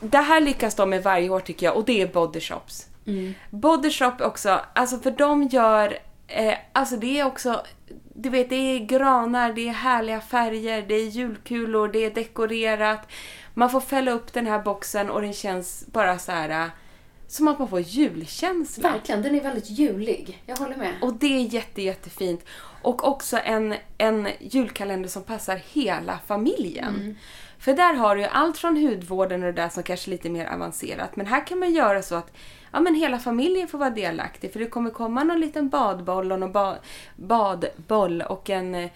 det 0.00 0.18
här 0.18 0.40
lyckas 0.40 0.74
de 0.74 0.90
med 0.90 1.02
varje 1.02 1.30
år 1.30 1.40
tycker 1.40 1.66
jag 1.66 1.76
och 1.76 1.84
det 1.84 2.02
är 2.02 2.06
Body 2.06 2.40
Shops. 2.40 2.86
Body 3.50 3.90
Shop 3.90 4.14
också, 4.20 4.60
alltså 4.74 4.98
för 4.98 5.10
de 5.10 5.42
gör, 5.42 5.98
eh, 6.28 6.54
alltså 6.72 6.96
det 6.96 7.20
är 7.20 7.26
också, 7.26 7.62
du 8.14 8.28
vet 8.28 8.50
det 8.50 8.56
är 8.56 8.78
granar, 8.78 9.52
det 9.52 9.68
är 9.68 9.72
härliga 9.72 10.20
färger, 10.20 10.84
det 10.88 10.94
är 10.94 11.06
julkulor, 11.06 11.88
det 11.88 12.04
är 12.04 12.10
dekorerat. 12.10 13.08
Man 13.54 13.70
får 13.70 13.80
fälla 13.80 14.10
upp 14.10 14.32
den 14.32 14.46
här 14.46 14.58
boxen 14.58 15.10
och 15.10 15.22
den 15.22 15.32
känns 15.32 15.84
bara 15.86 16.18
så 16.18 16.32
här 16.32 16.50
eh, 16.50 16.66
som 17.28 17.48
att 17.48 17.58
man 17.58 17.68
får 17.68 17.80
julkänsla. 17.80 18.92
Verkligen, 18.92 19.22
den 19.22 19.34
är 19.34 19.40
väldigt 19.40 19.70
julig. 19.70 20.42
Jag 20.46 20.56
håller 20.56 20.76
med. 20.76 20.94
Och 21.02 21.14
det 21.14 21.36
är 21.36 21.54
jätte, 21.54 21.82
jättefint. 21.82 22.44
Och 22.84 23.08
också 23.08 23.38
en, 23.44 23.74
en 23.98 24.28
julkalender 24.40 25.08
som 25.08 25.22
passar 25.22 25.60
hela 25.72 26.18
familjen. 26.26 27.18
För 27.58 27.72
där 27.74 27.94
har 27.94 28.16
du 28.16 28.22
ju 28.22 28.28
allt 28.28 28.58
från 28.58 28.76
hudvården 28.76 29.42
och 29.42 29.46
det 29.54 29.62
där 29.62 29.68
som 29.68 29.82
kanske 29.82 30.08
är 30.08 30.10
lite 30.10 30.30
mer 30.30 30.46
avancerat. 30.46 31.16
Men 31.16 31.26
här 31.26 31.46
kan 31.46 31.58
man 31.58 31.72
göra 31.74 32.02
så 32.02 32.14
att 32.14 32.32
ja, 32.72 32.80
men 32.80 32.94
hela 32.94 33.18
familjen 33.18 33.68
får 33.68 33.78
vara 33.78 33.90
delaktig. 33.90 34.52
För 34.52 34.60
det 34.60 34.66
kommer 34.66 34.90
komma 34.90 35.24
någon 35.24 35.40
liten 35.40 35.68
badboll 35.68 36.32
och 36.32 36.40
någon 36.40 36.52
ba 36.52 36.74
badboll 37.16 38.22
och 38.22 38.50
en... 38.50 38.74
eh, 38.74 38.90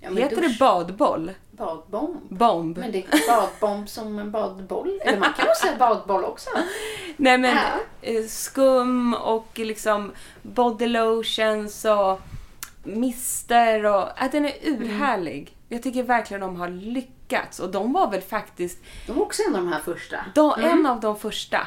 Ja, 0.00 0.10
heter 0.10 0.36
dusch- 0.36 0.40
det 0.48 0.56
badboll? 0.58 1.30
Badbomb. 1.50 2.16
Bomb? 2.28 2.78
Men 2.78 2.92
det 2.92 2.98
är 2.98 3.28
badbomb 3.36 3.88
som 3.88 4.18
en 4.18 4.30
badboll. 4.30 5.00
Eller 5.04 5.18
man 5.18 5.32
kan 5.32 5.46
nog 5.46 5.56
säga 5.56 5.76
badboll 5.78 6.24
också. 6.24 6.50
Nej 7.16 7.38
men 7.38 7.56
Ja. 7.56 7.62
eh, 8.02 8.24
skum 8.24 9.14
och 9.14 9.46
liksom 9.54 10.12
body 10.42 10.86
lotions 10.86 11.84
och 11.84 12.20
mister 12.84 13.84
och... 13.86 14.08
Ja, 14.20 14.28
den 14.32 14.44
är 14.44 14.54
urhärlig. 14.62 15.56
Jag 15.68 15.82
tycker 15.82 16.02
verkligen 16.02 16.40
de 16.40 16.56
har 16.56 16.68
lyckats 16.68 17.60
och 17.60 17.70
de 17.70 17.92
var 17.92 18.10
väl 18.10 18.20
faktiskt 18.20 18.78
De 19.06 19.16
är 19.18 19.22
också 19.22 19.42
en 19.48 19.56
av 19.56 19.62
de 19.62 19.72
här 19.72 19.80
första. 19.80 20.16
de, 20.34 20.54
en 20.60 20.86
av 20.86 21.00
de 21.00 21.18
första. 21.18 21.66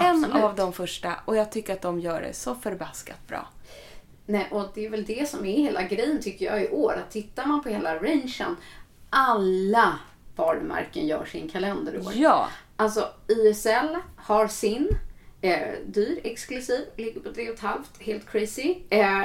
En 0.00 0.24
Absolut. 0.24 0.44
av 0.44 0.54
de 0.56 0.72
första 0.72 1.12
och 1.24 1.36
jag 1.36 1.52
tycker 1.52 1.72
att 1.72 1.82
de 1.82 2.00
gör 2.00 2.20
det 2.22 2.32
så 2.32 2.54
förbaskat 2.54 3.26
bra. 3.28 3.48
Nej, 4.26 4.48
och 4.50 4.70
det 4.74 4.86
är 4.86 4.90
väl 4.90 5.04
det 5.04 5.28
som 5.28 5.46
är 5.46 5.56
hela 5.56 5.82
grejen 5.82 6.20
tycker 6.22 6.46
jag 6.46 6.62
i 6.64 6.68
år. 6.68 6.92
Att 6.92 7.10
tittar 7.10 7.46
man 7.46 7.62
på 7.62 7.68
hela 7.68 7.94
rangen, 7.96 8.56
alla 9.10 9.98
varumärken 10.36 11.06
gör 11.06 11.24
sin 11.24 11.48
kalender 11.48 11.94
i 11.94 11.98
år. 11.98 12.12
Ja, 12.14 12.48
Alltså 12.76 13.08
ISL 13.28 13.96
har 14.16 14.48
sin, 14.48 14.88
eh, 15.40 15.68
dyr, 15.86 16.20
exklusiv, 16.24 16.84
ligger 16.96 17.20
på 17.20 17.28
3,5, 17.28 17.84
helt 18.00 18.30
crazy. 18.30 18.76
Eh, 18.90 19.22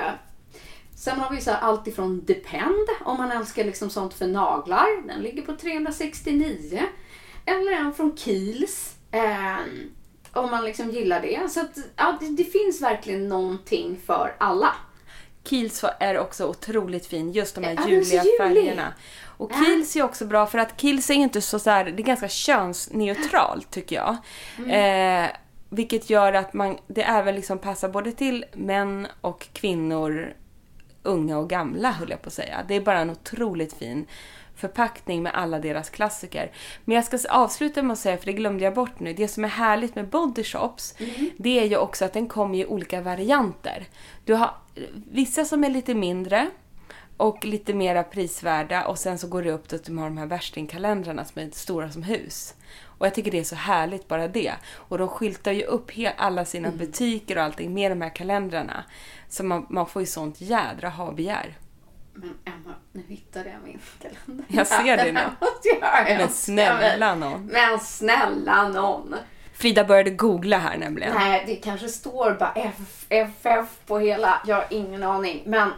sen 0.99 1.19
har 1.19 1.29
vi 1.35 1.41
så 1.41 1.51
allt 1.51 1.87
ifrån 1.87 2.25
Depend, 2.25 2.87
om 3.05 3.17
man 3.17 3.31
älskar 3.31 3.63
liksom 3.63 3.89
sånt 3.89 4.13
för 4.13 4.27
naglar, 4.27 5.07
den 5.07 5.21
ligger 5.21 5.41
på 5.41 5.55
369. 5.55 6.81
Eller 7.45 7.71
en 7.71 7.93
från 7.93 8.11
Kiehl's, 8.17 8.93
eh, 9.11 9.57
om 10.33 10.51
man 10.51 10.65
liksom 10.65 10.89
gillar 10.91 11.21
det. 11.21 11.51
Så 11.51 11.59
att, 11.59 11.77
ja, 11.95 12.17
det, 12.19 12.29
det 12.29 12.43
finns 12.43 12.81
verkligen 12.81 13.29
någonting 13.29 13.99
för 14.05 14.35
alla. 14.37 14.75
Kiehl's 15.43 15.89
är 15.99 16.17
också 16.19 16.47
otroligt 16.47 17.05
fin, 17.05 17.31
just 17.31 17.55
de 17.55 17.63
här 17.63 17.73
Ja, 17.73 17.87
julig. 17.89 18.21
färgerna. 18.39 18.93
Och 19.37 19.51
Kiehl's 19.51 19.97
är 19.97 20.03
också 20.03 20.25
bra 20.25 20.45
för 20.45 20.57
att 20.57 20.81
Kiehl's 20.81 21.11
är 21.11 21.15
inte 21.15 21.41
så, 21.41 21.59
så 21.59 21.69
här, 21.69 21.85
det 21.85 22.01
är 22.01 22.05
ganska 22.05 22.29
könsneutralt 22.29 23.71
tycker 23.71 23.95
jag. 23.95 24.17
Mm. 24.57 25.23
Eh, 25.25 25.29
vilket 25.69 26.09
gör 26.09 26.33
att 26.33 26.53
man, 26.53 26.77
det 26.87 27.03
även 27.03 27.35
liksom 27.35 27.57
passar 27.59 27.89
både 27.89 28.11
till 28.11 28.45
män 28.53 29.07
och 29.21 29.47
kvinnor, 29.53 30.33
unga 31.03 31.37
och 31.37 31.49
gamla 31.49 31.91
höll 31.91 32.09
jag 32.09 32.21
på 32.21 32.27
att 32.27 32.33
säga. 32.33 32.65
Det 32.67 32.75
är 32.75 32.81
bara 32.81 32.99
en 32.99 33.09
otroligt 33.09 33.73
fin 33.73 34.05
förpackning 34.55 35.23
med 35.23 35.31
alla 35.35 35.59
deras 35.59 35.89
klassiker. 35.89 36.51
Men 36.85 36.95
jag 36.95 37.05
ska 37.05 37.17
avsluta 37.29 37.83
med 37.83 37.93
att 37.93 37.99
säga, 37.99 38.17
för 38.17 38.25
det 38.25 38.33
glömde 38.33 38.63
jag 38.63 38.73
bort 38.73 38.99
nu, 38.99 39.13
det 39.13 39.27
som 39.27 39.43
är 39.43 39.49
härligt 39.49 39.95
med 39.95 40.07
body 40.07 40.43
shops, 40.43 40.95
det 41.37 41.59
är 41.59 41.65
ju 41.65 41.77
också 41.77 42.05
att 42.05 42.13
den 42.13 42.27
kommer 42.27 42.57
i 42.57 42.65
olika 42.65 43.01
varianter. 43.01 43.87
Du 44.25 44.33
har 44.33 44.51
vissa 45.11 45.45
som 45.45 45.63
är 45.63 45.69
lite 45.69 45.93
mindre 45.93 46.49
och 47.19 47.45
lite 47.45 47.73
mera 47.73 48.03
prisvärda 48.03 48.85
och 48.85 48.97
sen 48.97 49.17
så 49.17 49.27
går 49.27 49.43
det 49.43 49.51
upp 49.51 49.67
till 49.67 49.75
att 49.75 49.85
de 49.85 49.97
har 49.97 50.05
de 50.05 50.17
här 50.17 50.25
värstingkalendrarna 50.25 51.25
som 51.25 51.41
är 51.41 51.49
stora 51.51 51.91
som 51.91 52.03
hus. 52.03 52.53
Och 52.83 53.05
jag 53.05 53.13
tycker 53.13 53.31
det 53.31 53.39
är 53.39 53.43
så 53.43 53.55
härligt 53.55 54.07
bara 54.07 54.27
det. 54.27 54.53
Och 54.73 54.97
de 54.97 55.07
skyltar 55.07 55.51
ju 55.51 55.63
upp 55.63 55.91
alla 56.17 56.45
sina 56.45 56.71
butiker 56.71 57.37
och 57.37 57.43
allting 57.43 57.73
med 57.73 57.91
de 57.91 58.01
här 58.01 58.15
kalendrarna. 58.15 58.83
Så 59.29 59.43
man, 59.43 59.65
man 59.69 59.87
får 59.87 60.01
ju 60.01 60.05
sånt 60.05 60.41
jädra 60.41 60.89
ha-begär. 60.89 61.57
Men 62.13 62.37
Emma, 62.45 62.75
nu 62.91 63.03
hittade 63.07 63.49
jag 63.49 63.59
min 63.63 63.79
kalender. 64.01 64.45
Jag 64.47 64.67
ser 64.67 64.97
det 64.97 65.11
nu. 65.11 65.21
Men 66.17 66.29
snälla 66.29 67.15
nån. 67.15 67.45
Men 67.45 67.79
snälla 67.79 68.67
någon. 68.67 69.15
Frida 69.53 69.83
började 69.83 70.09
googla 70.09 70.57
här 70.57 70.77
nämligen. 70.77 71.13
Nej, 71.15 71.43
det 71.47 71.55
kanske 71.55 71.87
står 71.87 72.33
bara 72.39 72.53
FF 73.09 73.67
på 73.87 73.99
hela. 73.99 74.41
Jag 74.45 74.55
har 74.55 74.67
ingen 74.69 75.03
aning. 75.03 75.43
Men 75.45 75.71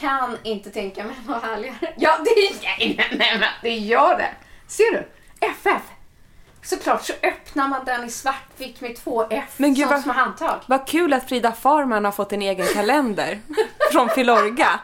kan 0.00 0.38
inte 0.42 0.70
tänka 0.70 1.04
mig 1.04 1.16
något 1.26 1.42
härligare. 1.42 1.94
Ja, 1.96 2.18
det, 2.24 2.30
nej, 2.62 2.94
nej, 2.98 3.08
nej, 3.18 3.38
men 3.38 3.48
det 3.62 3.70
gör 3.78 4.16
det. 4.18 4.30
Ser 4.68 4.92
du? 4.92 5.08
FF. 5.46 5.82
Såklart 6.62 7.02
så 7.04 7.12
öppnar 7.22 7.68
man 7.68 7.84
den 7.84 8.04
i 8.04 8.10
svartvitt 8.10 8.80
med 8.80 8.96
två 8.96 9.26
F 9.30 9.44
Men 9.56 9.74
gud, 9.74 9.82
som 9.86 9.90
vad- 9.94 10.02
små 10.02 10.12
handtag. 10.12 10.60
Vad 10.66 10.86
kul 10.86 11.12
att 11.12 11.28
Frida 11.28 11.52
Farman 11.52 12.04
har 12.04 12.12
fått 12.12 12.32
en 12.32 12.42
egen 12.42 12.66
kalender 12.66 13.40
från 13.92 14.08
Filorga. 14.08 14.80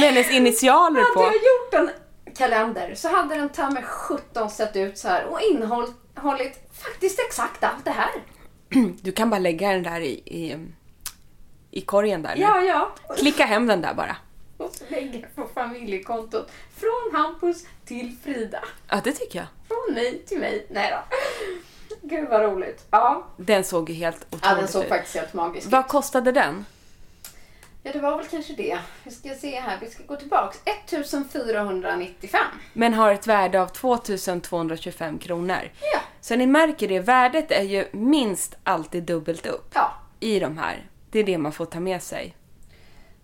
Med 0.00 0.08
hennes 0.12 0.30
initialer 0.30 1.00
Hade 1.00 1.14
på. 1.14 1.22
jag 1.22 1.34
gjort 1.34 1.74
en 1.74 1.90
kalender 2.34 2.94
så 2.94 3.08
hade 3.16 3.34
den 3.34 3.48
ta 3.48 3.70
med 3.70 3.84
17 3.84 4.50
sett 4.50 4.76
ut 4.76 4.98
så 4.98 5.08
här 5.08 5.24
och 5.24 5.40
innehållit 5.40 6.70
faktiskt 6.84 7.18
exakt 7.28 7.64
allt 7.64 7.84
det 7.84 7.90
här. 7.90 8.10
Du 9.02 9.12
kan 9.12 9.30
bara 9.30 9.38
lägga 9.40 9.70
den 9.72 9.82
där 9.82 10.00
i, 10.00 10.10
i, 10.12 10.56
i 11.70 11.80
korgen 11.80 12.22
där. 12.22 12.34
Ja, 12.36 12.60
ja. 12.60 12.94
Klicka 13.18 13.44
hem 13.44 13.66
den 13.66 13.80
där 13.80 13.94
bara. 13.94 14.16
Och 14.56 14.70
så 14.74 14.84
lägger 14.88 15.20
jag 15.20 15.34
på 15.34 15.48
familjekontot. 15.54 16.50
Från 16.76 17.20
Hampus 17.20 17.64
till 17.84 18.16
Frida. 18.24 18.64
Ja, 18.88 19.00
det 19.04 19.12
tycker 19.12 19.38
jag. 19.38 19.46
Från 19.68 19.94
mig 19.94 20.22
till 20.26 20.38
mig. 20.38 20.66
Nej 20.70 20.90
då. 20.90 21.16
Gud 22.02 22.28
vad 22.28 22.42
roligt. 22.42 22.86
Ja, 22.90 23.26
Den 23.36 23.64
såg 23.64 23.90
ju 23.90 23.94
helt 23.96 24.16
otroligt 24.26 24.44
ja 24.44 24.54
den 24.54 24.68
såg 24.68 24.82
ut. 24.82 24.88
faktiskt 24.88 25.14
helt 25.16 25.34
magisk 25.34 25.66
ut. 25.66 25.72
Vad 25.72 25.88
kostade 25.88 26.32
den? 26.32 26.64
Ja, 27.82 27.92
det 27.92 27.98
var 28.00 28.16
väl 28.16 28.26
kanske 28.26 28.52
det. 28.52 28.78
Vi 29.04 29.10
ska 29.10 29.34
se 29.34 29.60
här. 29.60 29.78
Vi 29.80 29.90
ska 29.90 30.02
gå 30.06 30.16
tillbaks. 30.16 30.58
1495. 30.64 32.40
Men 32.72 32.94
har 32.94 33.12
ett 33.12 33.26
värde 33.26 33.62
av 33.62 33.66
2225 33.66 35.18
kronor. 35.18 35.70
Ja. 35.92 36.00
Så 36.20 36.36
ni 36.36 36.46
märker 36.46 36.88
det, 36.88 37.00
värdet 37.00 37.50
är 37.50 37.62
ju 37.62 37.88
minst 37.92 38.54
alltid 38.64 39.02
dubbelt 39.02 39.46
upp 39.46 39.70
Ja. 39.74 39.92
i 40.20 40.40
de 40.40 40.58
här. 40.58 40.86
Det 41.10 41.18
är 41.18 41.24
det 41.24 41.38
man 41.38 41.52
får 41.52 41.66
ta 41.66 41.80
med 41.80 42.02
sig. 42.02 42.34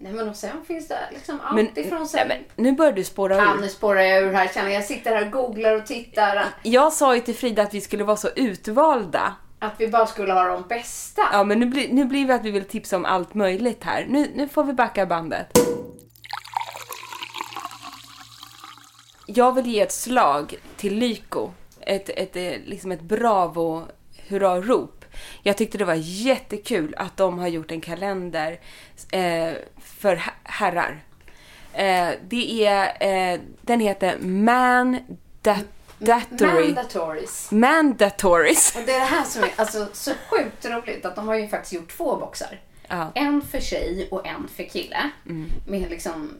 Nej 0.02 0.12
men 0.12 0.28
och 0.28 0.36
sen 0.36 0.64
finns 0.66 0.88
det 0.88 0.98
liksom 1.10 1.40
allt 1.44 1.54
Men, 1.56 1.78
ifrån 1.78 1.98
nej, 1.98 2.08
sen... 2.08 2.28
men 2.28 2.38
nu 2.56 2.72
börjar 2.72 2.92
du 2.92 3.04
spåra 3.04 3.36
Ja, 3.36 3.54
ur. 3.54 3.60
nu 3.60 3.68
spårar 3.68 4.00
jag 4.00 4.22
ur 4.22 4.32
här 4.32 4.48
känner 4.48 4.68
jag. 4.70 4.76
Jag 4.76 4.84
sitter 4.84 5.14
här 5.14 5.26
och 5.26 5.32
googlar 5.32 5.76
och 5.76 5.86
tittar. 5.86 6.44
Jag 6.62 6.92
sa 6.92 7.14
ju 7.14 7.20
till 7.20 7.34
Frida 7.34 7.62
att 7.62 7.74
vi 7.74 7.80
skulle 7.80 8.04
vara 8.04 8.16
så 8.16 8.28
utvalda. 8.36 9.34
Att 9.58 9.72
vi 9.78 9.88
bara 9.88 10.06
skulle 10.06 10.32
ha 10.32 10.44
de 10.44 10.62
bästa. 10.68 11.22
Ja, 11.32 11.44
men 11.44 11.60
nu, 11.60 11.66
blir 11.66 11.92
nu 11.92 12.04
blir 12.04 12.26
vi 12.26 12.32
att 12.32 12.44
vi 12.44 12.50
vill 12.50 12.64
tipsa 12.64 12.96
om 12.96 13.04
allt 13.04 13.34
möjligt 13.34 13.84
här. 13.84 14.06
Nu, 14.08 14.30
nu 14.34 14.48
får 14.48 14.64
vi 14.64 14.72
backa 14.72 15.06
bandet. 15.06 15.46
Jag 19.26 19.54
vill 19.54 19.66
ge 19.66 19.80
ett 19.80 19.92
slag 19.92 20.54
till 20.76 20.94
Lyko. 20.94 21.50
Ett, 21.80 22.08
ett, 22.08 22.36
eh, 22.36 22.52
liksom 22.64 22.92
ett 22.92 23.02
bravo 23.02 23.84
hurra-rop. 24.28 24.99
Jag 25.42 25.56
tyckte 25.56 25.78
det 25.78 25.84
var 25.84 25.94
jättekul 25.98 26.94
att 26.98 27.16
de 27.16 27.38
har 27.38 27.48
gjort 27.48 27.70
en 27.70 27.80
kalender 27.80 28.60
eh, 29.12 29.52
för 29.82 30.22
herrar. 30.44 31.04
Eh, 31.72 32.08
det 32.28 32.64
är, 32.66 33.06
eh, 33.34 33.40
den 33.62 33.80
heter 33.80 34.18
Man 34.18 34.98
Dat- 35.42 35.64
Datory. 35.98 36.64
Mandatories. 36.66 37.50
Mandatories. 37.50 38.76
Och 38.76 38.82
det 38.86 38.92
är 38.92 39.00
det 39.00 39.06
här 39.06 39.24
som 39.24 39.42
är 39.42 39.50
alltså, 39.56 39.86
så 39.92 40.10
sjukt 40.30 40.64
roligt 40.66 41.04
att 41.04 41.16
de 41.16 41.28
har 41.28 41.34
ju 41.34 41.48
faktiskt 41.48 41.72
gjort 41.72 41.96
två 41.96 42.16
boxar. 42.16 42.60
Ja. 42.88 43.12
En 43.14 43.42
för 43.42 43.60
tjej 43.60 44.08
och 44.10 44.26
en 44.26 44.48
för 44.56 44.62
kille. 44.62 45.10
Med 45.66 45.90
liksom, 45.90 46.34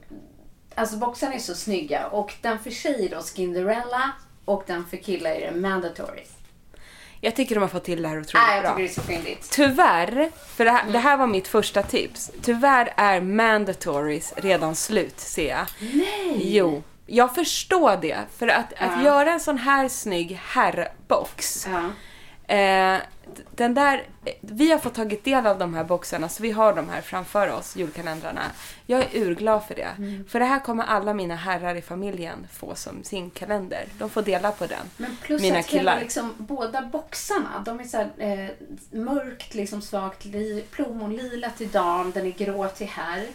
alltså 0.75 0.97
boxarna 0.97 1.35
är 1.35 1.39
så 1.39 1.55
snygga 1.55 2.07
och 2.07 2.35
den 2.43 2.59
för 2.59 2.71
tjej 2.71 3.07
är 3.07 3.17
då 3.17 3.23
Skinderella 3.23 4.13
och 4.45 4.63
den 4.67 4.87
för 4.87 4.97
killar 4.97 5.31
är 5.31 5.53
det 5.53 5.61
Mandatories. 5.61 6.31
Jag 7.21 7.37
tycker 7.37 7.55
de 7.55 7.61
har 7.61 7.69
fått 7.69 7.85
till 7.85 8.03
det 8.03 8.09
här 8.09 8.21
otroligt 8.21 8.47
Nej, 8.47 8.55
jag 8.57 8.63
bra. 8.65 8.71
tycker 8.71 8.83
det 8.83 8.91
är 8.91 8.95
så 8.95 9.01
fyndigt. 9.01 9.49
Tyvärr, 9.53 10.31
för 10.57 10.65
det 10.65 10.71
här, 10.71 10.93
det 10.93 10.99
här 10.99 11.17
var 11.17 11.27
mitt 11.27 11.49
första 11.49 11.83
tips. 11.83 12.31
Tyvärr 12.43 12.93
är 12.97 13.21
mandatories 13.21 14.35
redan 14.37 14.75
slut, 14.77 15.21
ser 15.21 15.49
jag. 15.49 15.67
Nej! 15.93 16.41
Jo. 16.57 16.83
Jag 17.07 17.35
förstår 17.35 17.97
det, 18.03 18.19
för 18.39 18.49
att, 18.49 18.73
att 18.79 19.05
göra 19.05 19.33
en 19.33 19.41
sån 19.41 19.59
här 19.59 19.89
snygg 19.89 20.41
herrbox. 20.45 21.69
Ja. 21.73 21.91
Eh, 22.51 22.99
den 23.55 23.75
där, 23.75 24.07
vi 24.41 24.71
har 24.71 24.79
fått 24.79 24.95
tagit 24.95 25.25
del 25.25 25.47
av 25.47 25.59
de 25.59 25.75
här 25.75 25.85
boxarna, 25.85 26.29
så 26.29 26.43
vi 26.43 26.51
har 26.51 26.75
de 26.75 26.89
här 26.89 27.01
framför 27.01 27.49
oss, 27.49 27.77
julkalendrarna. 27.77 28.43
Jag 28.87 29.01
är 29.01 29.23
urglad 29.23 29.65
för 29.65 29.75
det. 29.75 29.89
Mm. 29.99 30.25
För 30.29 30.41
det 30.41 30.45
här 30.45 30.61
kommer 30.61 30.85
alla 30.85 31.15
mina 31.15 31.37
herrar 31.37 31.75
i 31.75 31.83
familjen 31.83 32.47
få 32.53 32.75
som 32.75 33.05
sin 33.05 33.31
kalender. 33.31 33.85
De 33.99 34.11
får 34.11 34.23
dela 34.23 34.53
på 34.53 34.67
den. 34.67 34.87
Men 34.97 35.17
plus 35.23 35.43
mina 35.43 35.59
att 35.59 35.67
hela, 35.67 35.81
killar. 35.81 36.01
liksom, 36.01 36.35
båda 36.39 36.83
boxarna, 36.83 37.63
de 37.65 37.81
är 37.81 37.85
så 37.85 37.97
här, 37.97 38.11
eh, 38.19 38.51
mörkt, 38.99 39.55
liksom 39.55 39.83
svagt 39.83 40.25
li, 40.25 40.65
plommonlila 40.71 41.51
till 41.51 41.71
dam, 41.71 42.11
den 42.11 42.27
är 42.27 42.31
grå 42.31 42.69
till 42.69 42.89
här. 42.89 43.27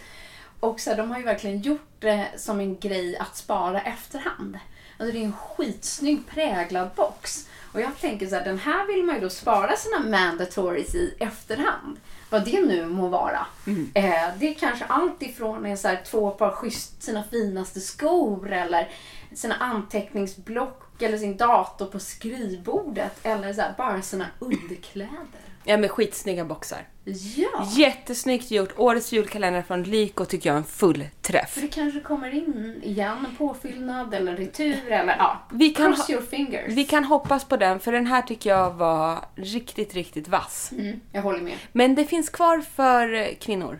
Och 0.59 0.79
så 0.79 0.89
här, 0.89 0.97
de 0.97 1.11
har 1.11 1.17
ju 1.17 1.25
verkligen 1.25 1.61
gjort 1.61 1.91
det 1.99 2.27
som 2.37 2.59
en 2.59 2.79
grej 2.79 3.17
att 3.17 3.35
spara 3.37 3.81
efterhand. 3.81 4.59
Alltså 4.97 5.13
det 5.13 5.21
är 5.21 5.25
en 5.25 5.33
skitsnygg 5.33 6.27
präglad 6.27 6.89
box. 6.95 7.47
Och 7.75 7.81
jag 7.81 7.97
tänker 8.01 8.27
så 8.27 8.35
här, 8.35 8.45
den 8.45 8.59
här 8.59 8.87
vill 8.87 9.03
man 9.03 9.15
ju 9.15 9.21
då 9.21 9.29
spara 9.29 9.75
sina 9.75 9.99
mandatories 9.99 10.95
i 10.95 11.15
efterhand. 11.19 11.99
Vad 12.29 12.45
det 12.45 12.61
nu 12.61 12.85
må 12.85 13.07
vara. 13.07 13.47
Eh, 13.93 14.37
det 14.39 14.47
är 14.47 14.53
kanske 14.53 14.85
allt 14.85 15.21
ifrån 15.21 15.65
en 15.65 15.77
så 15.77 15.87
här, 15.87 16.01
två 16.05 16.31
par 16.31 16.51
schysst, 16.51 17.03
sina 17.03 17.23
finaste 17.23 17.79
skor 17.79 18.51
eller 18.51 18.89
sina 19.33 19.55
anteckningsblock 19.55 21.01
eller 21.01 21.17
sin 21.17 21.37
dator 21.37 21.85
på 21.85 21.99
skrivbordet 21.99 23.19
eller 23.23 23.53
så 23.53 23.61
här, 23.61 23.73
bara 23.77 24.01
sina 24.01 24.25
underkläder. 24.39 25.45
Ja, 25.67 25.77
med 25.77 25.91
skitsnygga 25.91 26.45
boxar. 26.45 26.87
Ja! 27.35 27.67
Jättesnyggt 27.75 28.51
gjort. 28.51 28.73
Årets 28.77 29.11
julkalender 29.11 29.61
från 29.61 29.83
Lyko 29.83 30.25
tycker 30.25 30.49
jag 30.49 30.53
är 30.53 30.57
en 30.57 30.63
full 30.63 31.05
träff. 31.21 31.49
För 31.49 31.61
det 31.61 31.67
kanske 31.67 31.99
kommer 31.99 32.33
in 32.33 32.81
igen 32.83 33.25
en 33.29 33.35
påfyllnad 33.35 34.13
eller 34.13 34.37
retur 34.37 34.91
eller 34.91 35.15
ja. 35.17 35.41
Vi 35.51 35.69
kan 35.69 35.93
Cross 35.93 36.09
your 36.09 36.21
fingers. 36.21 36.73
Vi 36.73 36.85
kan 36.85 37.03
hoppas 37.03 37.45
på 37.45 37.57
den, 37.57 37.79
för 37.79 37.91
den 37.91 38.07
här 38.07 38.21
tycker 38.21 38.49
jag 38.49 38.73
var 38.73 39.25
riktigt, 39.35 39.93
riktigt 39.93 40.27
vass. 40.27 40.71
Mm, 40.71 40.99
jag 41.11 41.21
håller 41.21 41.41
med. 41.41 41.57
Men 41.71 41.95
det 41.95 42.05
finns 42.05 42.29
kvar 42.29 42.61
för 42.61 43.13
eh, 43.13 43.27
kvinnor. 43.39 43.79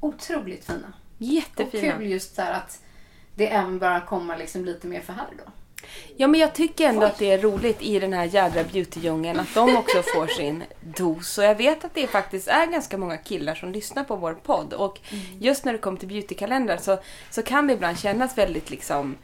Otroligt 0.00 0.64
fina. 0.64 0.92
Och 1.16 1.22
Jättefina. 1.22 1.92
kul 1.92 2.06
just 2.06 2.38
här 2.38 2.52
att 2.52 2.82
det 3.34 3.48
även 3.48 3.78
bara 3.78 4.00
kommer 4.00 4.38
liksom 4.38 4.64
lite 4.64 4.86
mer 4.86 5.00
för 5.00 5.12
här 5.12 5.26
då. 5.38 5.52
Ja, 6.16 6.26
men 6.26 6.40
jag 6.40 6.54
tycker 6.54 6.88
ändå 6.88 7.06
att 7.06 7.18
det 7.18 7.32
är 7.32 7.38
roligt 7.38 7.82
i 7.82 7.98
den 7.98 8.12
här 8.12 8.24
jädra 8.24 8.64
beautydjungeln 8.64 9.40
att 9.40 9.54
de 9.54 9.76
också 9.76 10.02
får 10.02 10.26
sin 10.26 10.64
dos. 10.80 11.38
Och 11.38 11.44
jag 11.44 11.54
vet 11.54 11.84
att 11.84 11.94
det 11.94 12.06
faktiskt 12.06 12.48
är 12.48 12.66
ganska 12.66 12.98
många 12.98 13.16
killar 13.16 13.54
som 13.54 13.72
lyssnar 13.72 14.04
på 14.04 14.16
vår 14.16 14.34
podd. 14.34 14.72
Och 14.72 15.00
just 15.40 15.64
när 15.64 15.72
det 15.72 15.78
kommer 15.78 15.98
till 15.98 16.08
beautykalendrar 16.08 16.76
så, 16.76 16.98
så 17.30 17.42
kan 17.42 17.66
det 17.66 17.72
ibland 17.72 17.98
kännas 17.98 18.38
väldigt 18.38 18.70
liksom, 18.70 19.16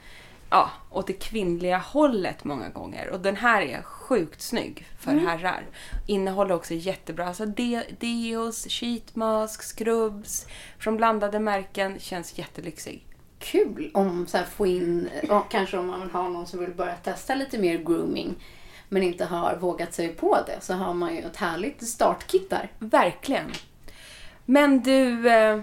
ja, 0.51 0.71
åt 0.91 1.07
det 1.07 1.13
kvinnliga 1.13 1.79
hållet 1.79 2.45
många 2.45 2.69
gånger. 2.69 3.11
Och 3.11 3.21
den 3.21 3.37
här 3.37 3.63
är 3.63 3.83
sjukt 3.83 4.43
snygg 4.43 4.87
för 4.99 5.13
herrar. 5.13 5.67
Innehåller 6.07 6.55
också 6.55 6.75
jättebra, 6.75 7.27
alltså 7.27 7.47
de, 7.47 7.83
deos, 7.99 8.67
sheet 8.69 9.17
mask, 9.17 9.77
scrubs 9.77 10.47
från 10.79 10.97
blandade 10.97 11.39
märken. 11.39 11.99
Känns 11.99 12.39
jättelyxig. 12.39 13.07
Kul 13.43 13.91
om 13.95 14.27
så 14.27 14.39
här 14.39 14.45
få 14.45 14.67
in, 14.67 15.09
och 15.29 15.51
kanske 15.51 15.79
om 15.79 15.87
man 15.87 16.01
vill 16.01 16.11
ha 16.11 16.29
någon 16.29 16.47
som 16.47 16.61
vill 16.61 16.75
börja 16.75 16.95
testa 16.95 17.35
lite 17.35 17.59
mer 17.59 17.79
grooming 17.79 18.35
men 18.89 19.03
inte 19.03 19.25
har 19.25 19.57
vågat 19.57 19.95
sig 19.95 20.09
på 20.09 20.39
det 20.47 20.61
så 20.61 20.75
har 20.75 20.95
man 20.95 21.15
ju 21.15 21.21
ett 21.21 21.37
härligt 21.37 21.89
startkit 21.89 22.51
där. 22.51 22.71
Verkligen. 22.79 23.51
Men 24.45 24.83
du, 24.83 25.31
eh, 25.31 25.61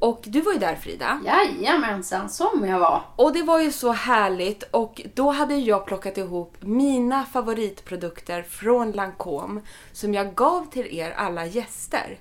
Och 0.00 0.24
du 0.26 0.40
var 0.40 0.52
ju 0.52 0.58
där 0.58 0.76
Frida. 0.76 1.20
Jajamensan, 1.24 2.28
som 2.30 2.66
jag 2.68 2.78
var. 2.78 3.02
Och 3.16 3.32
det 3.32 3.42
var 3.42 3.60
ju 3.60 3.72
så 3.72 3.92
härligt 3.92 4.62
och 4.62 5.02
då 5.14 5.30
hade 5.30 5.54
jag 5.54 5.86
plockat 5.86 6.18
ihop 6.18 6.56
mina 6.60 7.24
favoritprodukter 7.24 8.42
från 8.42 8.92
Lancome 8.92 9.60
som 9.92 10.14
jag 10.14 10.34
gav 10.34 10.70
till 10.70 10.98
er 10.98 11.10
alla 11.10 11.46
gäster. 11.46 12.18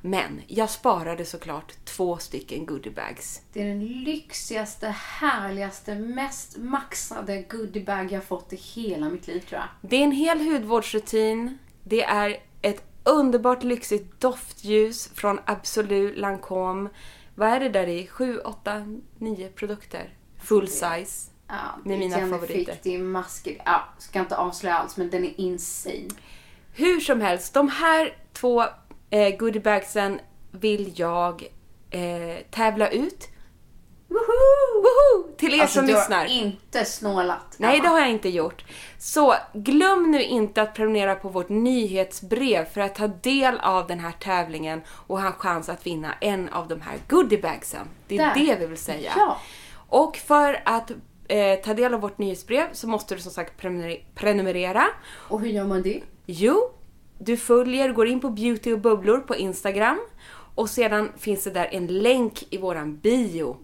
Men 0.00 0.40
jag 0.46 0.70
sparade 0.70 1.24
såklart 1.24 1.84
två 1.84 2.18
stycken 2.18 2.66
goodiebags. 2.66 3.42
Det 3.52 3.62
är 3.62 3.66
den 3.66 3.86
lyxigaste, 3.86 4.94
härligaste, 4.98 5.94
mest 5.94 6.56
maxade 6.56 7.42
goodiebag 7.42 8.12
jag 8.12 8.24
fått 8.24 8.52
i 8.52 8.56
hela 8.56 9.08
mitt 9.08 9.26
liv 9.26 9.40
tror 9.40 9.60
jag. 9.60 9.90
Det 9.90 9.96
är 9.96 10.04
en 10.04 10.12
hel 10.12 10.40
hudvårdsrutin. 10.40 11.58
Det 11.84 12.02
är 12.02 12.36
ett 12.62 12.84
underbart 13.04 13.62
lyxigt 13.62 14.20
doftljus 14.20 15.10
från 15.14 15.40
Absolut 15.44 16.18
Lancome. 16.18 16.90
Vad 17.34 17.48
är 17.48 17.60
det 17.60 17.68
där 17.68 17.86
i? 17.86 18.06
7, 18.06 18.38
8, 18.38 18.98
9 19.18 19.48
produkter. 19.48 20.14
Full 20.42 20.68
size. 20.68 21.30
Ja, 21.48 21.54
Med 21.84 21.98
mina 21.98 22.18
favoriter. 22.18 22.72
Fick, 22.72 22.82
det 22.82 22.94
är 22.94 22.98
masker. 22.98 23.62
Ja, 23.64 23.88
ska 23.98 24.20
inte 24.20 24.36
avslöja 24.36 24.76
alls 24.76 24.96
men 24.96 25.10
den 25.10 25.24
är 25.24 25.40
insane. 25.40 26.08
Hur 26.74 27.00
som 27.00 27.20
helst, 27.20 27.54
de 27.54 27.68
här 27.68 28.16
två 28.32 28.64
eh, 29.10 29.36
goodiebagsen 29.36 30.20
vill 30.50 30.92
jag 30.96 31.42
eh, 31.90 32.44
tävla 32.50 32.90
ut. 32.90 33.28
Woho! 34.12 34.82
Woho! 34.82 35.36
Till 35.36 35.54
er 35.54 35.60
Alltså 35.60 35.78
som 35.78 35.86
du 35.86 35.92
lyssnar. 35.92 36.18
har 36.18 36.26
inte 36.26 36.84
snålat. 36.84 37.54
Nej, 37.56 37.80
det 37.80 37.88
har 37.88 38.00
jag 38.00 38.10
inte 38.10 38.28
gjort. 38.28 38.64
Så 38.98 39.34
glöm 39.54 40.10
nu 40.10 40.22
inte 40.22 40.62
att 40.62 40.74
prenumerera 40.74 41.14
på 41.14 41.28
vårt 41.28 41.48
nyhetsbrev 41.48 42.64
för 42.64 42.80
att 42.80 42.94
ta 42.94 43.06
del 43.06 43.58
av 43.60 43.86
den 43.86 44.00
här 44.00 44.12
tävlingen 44.12 44.82
och 45.06 45.20
ha 45.20 45.26
en 45.26 45.32
chans 45.32 45.68
att 45.68 45.86
vinna 45.86 46.14
en 46.20 46.48
av 46.48 46.68
de 46.68 46.80
här 46.80 46.94
goodiebagsen. 47.08 47.86
Det 48.08 48.16
är 48.18 48.18
Där. 48.18 48.34
det 48.34 48.56
vi 48.60 48.66
vill 48.66 48.78
säga. 48.78 49.12
Ja. 49.16 49.36
Och 49.88 50.16
för 50.16 50.62
att 50.64 50.90
eh, 51.28 51.58
ta 51.64 51.74
del 51.74 51.94
av 51.94 52.00
vårt 52.00 52.18
nyhetsbrev 52.18 52.66
så 52.72 52.88
måste 52.88 53.14
du 53.14 53.20
som 53.20 53.32
sagt 53.32 53.60
prenumer- 53.62 54.04
prenumerera. 54.14 54.84
Och 55.28 55.40
hur 55.40 55.48
gör 55.48 55.64
man 55.64 55.82
det? 55.82 56.00
Jo, 56.26 56.70
du 57.18 57.36
följer, 57.36 57.92
går 57.92 58.06
in 58.06 58.20
på 58.20 58.30
Beauty 58.30 58.72
och 58.72 58.78
bubblor 58.78 59.18
på 59.18 59.36
Instagram 59.36 59.98
och 60.54 60.70
sedan 60.70 61.12
finns 61.18 61.44
det 61.44 61.50
där 61.50 61.68
en 61.72 61.86
länk 61.86 62.42
i 62.50 62.58
våran 62.58 62.96
bio. 62.96 63.56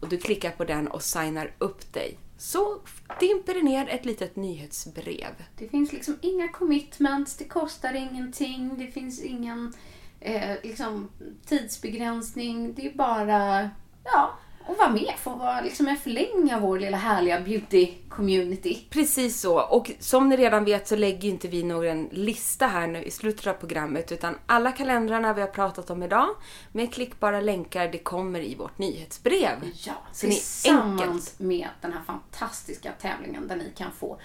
Och 0.00 0.08
du 0.08 0.18
klickar 0.18 0.50
på 0.50 0.64
den 0.64 0.88
och 0.88 1.02
signar 1.02 1.54
upp 1.58 1.92
dig. 1.92 2.18
Så 2.36 2.80
dimper 3.20 3.54
det 3.54 3.62
ner 3.62 3.88
ett 3.88 4.04
litet 4.04 4.36
nyhetsbrev. 4.36 5.44
Det 5.56 5.68
finns 5.68 5.92
liksom 5.92 6.18
inga 6.20 6.48
commitments, 6.48 7.36
det 7.36 7.44
kostar 7.44 7.94
ingenting, 7.94 8.78
det 8.78 8.86
finns 8.86 9.22
ingen 9.22 9.72
eh, 10.20 10.56
liksom, 10.62 11.08
tidsbegränsning. 11.46 12.74
Det 12.74 12.86
är 12.86 12.94
bara 12.94 13.70
ja, 14.04 14.38
att 14.70 14.78
vara 14.78 14.90
med, 14.90 15.14
få 15.18 15.34
vara 15.34 15.60
liksom 15.60 15.88
en 15.88 15.96
förlängning 15.96 16.54
av 16.54 16.60
vår 16.60 16.78
lilla 16.78 16.96
härliga 16.96 17.40
beauty-community. 17.40 18.76
Precis 18.90 19.40
så. 19.40 19.60
Och 19.60 19.90
som 19.98 20.28
ni 20.28 20.36
redan 20.36 20.64
vet 20.64 20.88
så 20.88 20.96
lägger 20.96 21.28
inte 21.28 21.48
vi 21.48 21.62
någon 21.62 22.08
lista 22.12 22.66
här 22.66 22.86
nu 22.86 23.02
i 23.02 23.10
slutet 23.10 23.46
av 23.46 23.52
programmet 23.52 24.12
utan 24.12 24.38
alla 24.46 24.72
kalendrarna 24.72 25.32
vi 25.32 25.40
har 25.40 25.48
pratat 25.48 25.90
om 25.90 26.02
idag 26.02 26.28
med 26.72 26.94
klickbara 26.94 27.40
länkar, 27.40 27.88
det 27.88 27.98
kommer 27.98 28.40
i 28.40 28.54
vårt 28.54 28.78
nyhetsbrev. 28.78 29.56
Ja, 29.86 29.94
så 30.12 30.26
ni 30.26 30.32
tillsammans 30.32 31.02
enkelt 31.02 31.38
med 31.38 31.68
den 31.80 31.92
här 31.92 32.02
fantastiska 32.02 32.92
tävlingen 32.92 33.48
där 33.48 33.56
ni 33.56 33.72
kan 33.76 33.92
få 33.92 34.20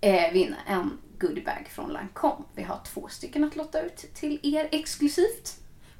eh, 0.00 0.32
vinna 0.32 0.56
en 0.66 0.98
goodiebag 1.18 1.68
från 1.70 1.92
Lancome. 1.92 2.44
Vi 2.54 2.62
har 2.62 2.80
två 2.94 3.08
stycken 3.08 3.44
att 3.44 3.56
lotta 3.56 3.80
ut 3.80 4.14
till 4.14 4.40
er 4.42 4.68
exklusivt. 4.72 5.56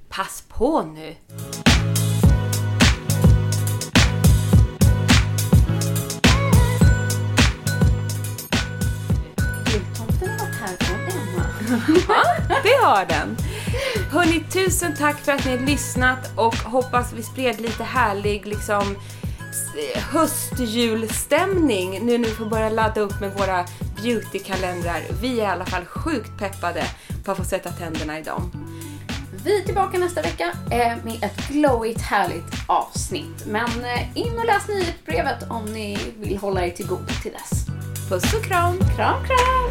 Pass 0.09 0.45
på 0.49 0.83
nu! 0.83 1.17
Ja, 12.09 12.23
Det 12.63 12.85
har 12.85 13.05
den! 13.07 13.37
Hörni, 14.11 14.45
tusen 14.53 14.97
tack 14.97 15.19
för 15.19 15.33
att 15.33 15.45
ni 15.45 15.51
har 15.51 15.59
lyssnat 15.67 16.31
och 16.37 16.57
hoppas 16.57 17.13
vi 17.13 17.23
spred 17.23 17.61
lite 17.61 17.85
härlig 17.85 18.47
liksom 18.47 18.97
höstjulstämning 19.95 22.07
nu 22.07 22.19
när 22.19 22.29
vi 22.29 22.35
får 22.35 22.47
börja 22.47 22.69
ladda 22.71 23.01
upp 23.01 23.21
med 23.21 23.33
våra 23.33 23.65
beautykalendrar. 24.03 25.01
Vi 25.23 25.41
är 25.41 25.45
i 25.45 25.47
alla 25.47 25.67
fall 25.67 25.85
sjukt 25.85 26.39
peppade 26.39 26.85
på 27.25 27.31
att 27.33 27.39
få 27.39 27.45
sätta 27.45 27.71
tänderna 27.71 28.19
i 28.19 28.23
dem. 28.23 28.51
Vi 29.45 29.61
är 29.61 29.65
tillbaka 29.65 29.99
nästa 29.99 30.23
vecka 30.23 30.53
eh, 30.71 31.05
med 31.05 31.25
ett 31.25 31.49
glowigt 31.49 32.01
härligt 32.01 32.55
avsnitt. 32.67 33.47
Men 33.47 33.85
eh, 33.85 34.19
in 34.19 34.39
och 34.39 34.45
läs 34.45 34.69
nyhetsbrevet 34.69 35.51
om 35.51 35.65
ni 35.65 35.99
vill 36.21 36.39
hålla 36.39 36.67
er 36.67 36.71
till 36.71 36.87
godo 36.87 37.13
till 37.23 37.33
dess. 37.33 37.67
Puss 38.09 38.35
och 38.35 38.45
kram! 38.45 38.79
Kram, 38.79 39.25
kram! 39.25 39.71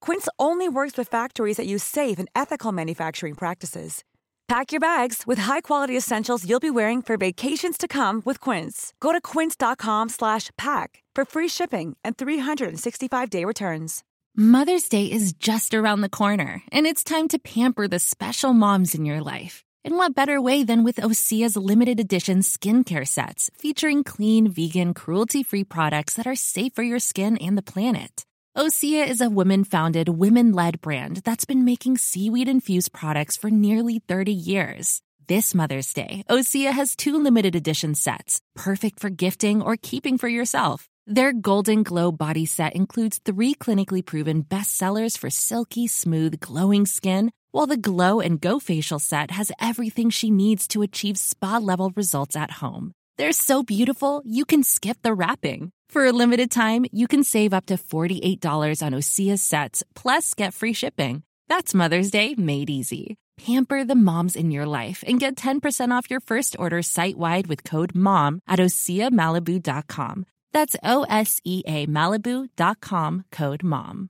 Quince 0.00 0.28
only 0.38 0.68
works 0.68 0.98
with 0.98 1.08
factories 1.08 1.56
that 1.56 1.66
use 1.66 1.84
safe 1.84 2.18
and 2.18 2.28
ethical 2.34 2.72
manufacturing 2.72 3.34
practices. 3.34 4.02
Pack 4.48 4.72
your 4.72 4.80
bags 4.80 5.22
with 5.26 5.38
high-quality 5.38 5.96
essentials 5.96 6.44
you'll 6.48 6.58
be 6.58 6.70
wearing 6.70 7.02
for 7.02 7.16
vacations 7.16 7.78
to 7.78 7.86
come 7.86 8.20
with 8.24 8.40
Quince. 8.40 8.92
Go 9.00 9.12
to 9.12 9.20
quince.com/pack 9.20 11.02
for 11.14 11.24
free 11.24 11.48
shipping 11.48 11.96
and 12.02 12.16
365-day 12.16 13.44
returns. 13.44 14.02
Mother's 14.36 14.88
Day 14.88 15.10
is 15.10 15.32
just 15.32 15.74
around 15.74 16.00
the 16.00 16.08
corner, 16.08 16.62
and 16.72 16.86
it's 16.86 17.04
time 17.04 17.28
to 17.28 17.38
pamper 17.38 17.88
the 17.88 17.98
special 17.98 18.52
moms 18.54 18.94
in 18.94 19.04
your 19.04 19.20
life. 19.20 19.64
And 19.84 19.96
what 19.96 20.14
better 20.14 20.40
way 20.40 20.62
than 20.64 20.84
with 20.84 21.02
Osea's 21.02 21.56
limited 21.56 21.98
edition 21.98 22.40
skincare 22.40 23.06
sets 23.06 23.50
featuring 23.54 24.04
clean, 24.04 24.48
vegan, 24.48 24.94
cruelty 24.94 25.42
free 25.42 25.64
products 25.64 26.14
that 26.14 26.26
are 26.26 26.36
safe 26.36 26.74
for 26.74 26.82
your 26.82 27.00
skin 27.00 27.36
and 27.38 27.56
the 27.56 27.62
planet? 27.72 28.24
Osea 28.56 29.06
is 29.06 29.20
a 29.20 29.30
women 29.30 29.62
founded, 29.62 30.08
women 30.08 30.50
led 30.52 30.80
brand 30.80 31.18
that's 31.18 31.44
been 31.44 31.64
making 31.64 31.98
seaweed 31.98 32.48
infused 32.48 32.92
products 32.92 33.36
for 33.36 33.48
nearly 33.48 34.00
30 34.08 34.32
years. 34.32 35.02
This 35.28 35.54
Mother's 35.54 35.92
Day, 35.92 36.24
Osea 36.28 36.72
has 36.72 36.96
two 36.96 37.22
limited 37.22 37.54
edition 37.54 37.94
sets, 37.94 38.40
perfect 38.56 38.98
for 38.98 39.08
gifting 39.08 39.62
or 39.62 39.76
keeping 39.80 40.18
for 40.18 40.26
yourself. 40.26 40.88
Their 41.06 41.32
Golden 41.32 41.84
Glow 41.84 42.10
body 42.10 42.44
set 42.44 42.74
includes 42.74 43.20
three 43.24 43.54
clinically 43.54 44.04
proven 44.04 44.42
bestsellers 44.42 45.16
for 45.16 45.30
silky 45.30 45.86
smooth, 45.86 46.40
glowing 46.40 46.86
skin, 46.86 47.30
while 47.52 47.68
the 47.68 47.76
Glow 47.76 48.18
and 48.18 48.40
Go 48.40 48.58
facial 48.58 48.98
set 48.98 49.30
has 49.30 49.52
everything 49.60 50.10
she 50.10 50.28
needs 50.28 50.66
to 50.68 50.82
achieve 50.82 51.18
spa 51.18 51.58
level 51.58 51.92
results 51.94 52.34
at 52.34 52.50
home. 52.50 52.94
They're 53.20 53.32
so 53.32 53.62
beautiful, 53.62 54.22
you 54.24 54.46
can 54.46 54.62
skip 54.62 54.96
the 55.02 55.12
wrapping. 55.12 55.72
For 55.90 56.06
a 56.06 56.10
limited 56.10 56.50
time, 56.50 56.86
you 56.90 57.06
can 57.06 57.22
save 57.22 57.52
up 57.52 57.66
to 57.66 57.76
$48 57.76 58.82
on 58.82 58.94
Osea 58.94 59.38
sets, 59.38 59.84
plus 59.94 60.32
get 60.32 60.54
free 60.54 60.72
shipping. 60.72 61.22
That's 61.46 61.74
Mother's 61.74 62.10
Day 62.10 62.34
made 62.38 62.70
easy. 62.70 63.18
Pamper 63.36 63.84
the 63.84 63.94
moms 63.94 64.36
in 64.36 64.50
your 64.50 64.64
life 64.64 65.04
and 65.06 65.20
get 65.20 65.36
10% 65.36 65.92
off 65.92 66.08
your 66.08 66.20
first 66.20 66.56
order 66.58 66.80
site 66.80 67.18
wide 67.18 67.46
with 67.46 67.62
code 67.62 67.94
MOM 67.94 68.40
at 68.48 68.58
OseaMalibu.com. 68.58 70.24
That's 70.54 70.76
O 70.82 71.04
S 71.10 71.42
E 71.44 71.62
A 71.66 71.86
Malibu.com 71.88 73.24
code 73.30 73.62
MOM. 73.62 74.08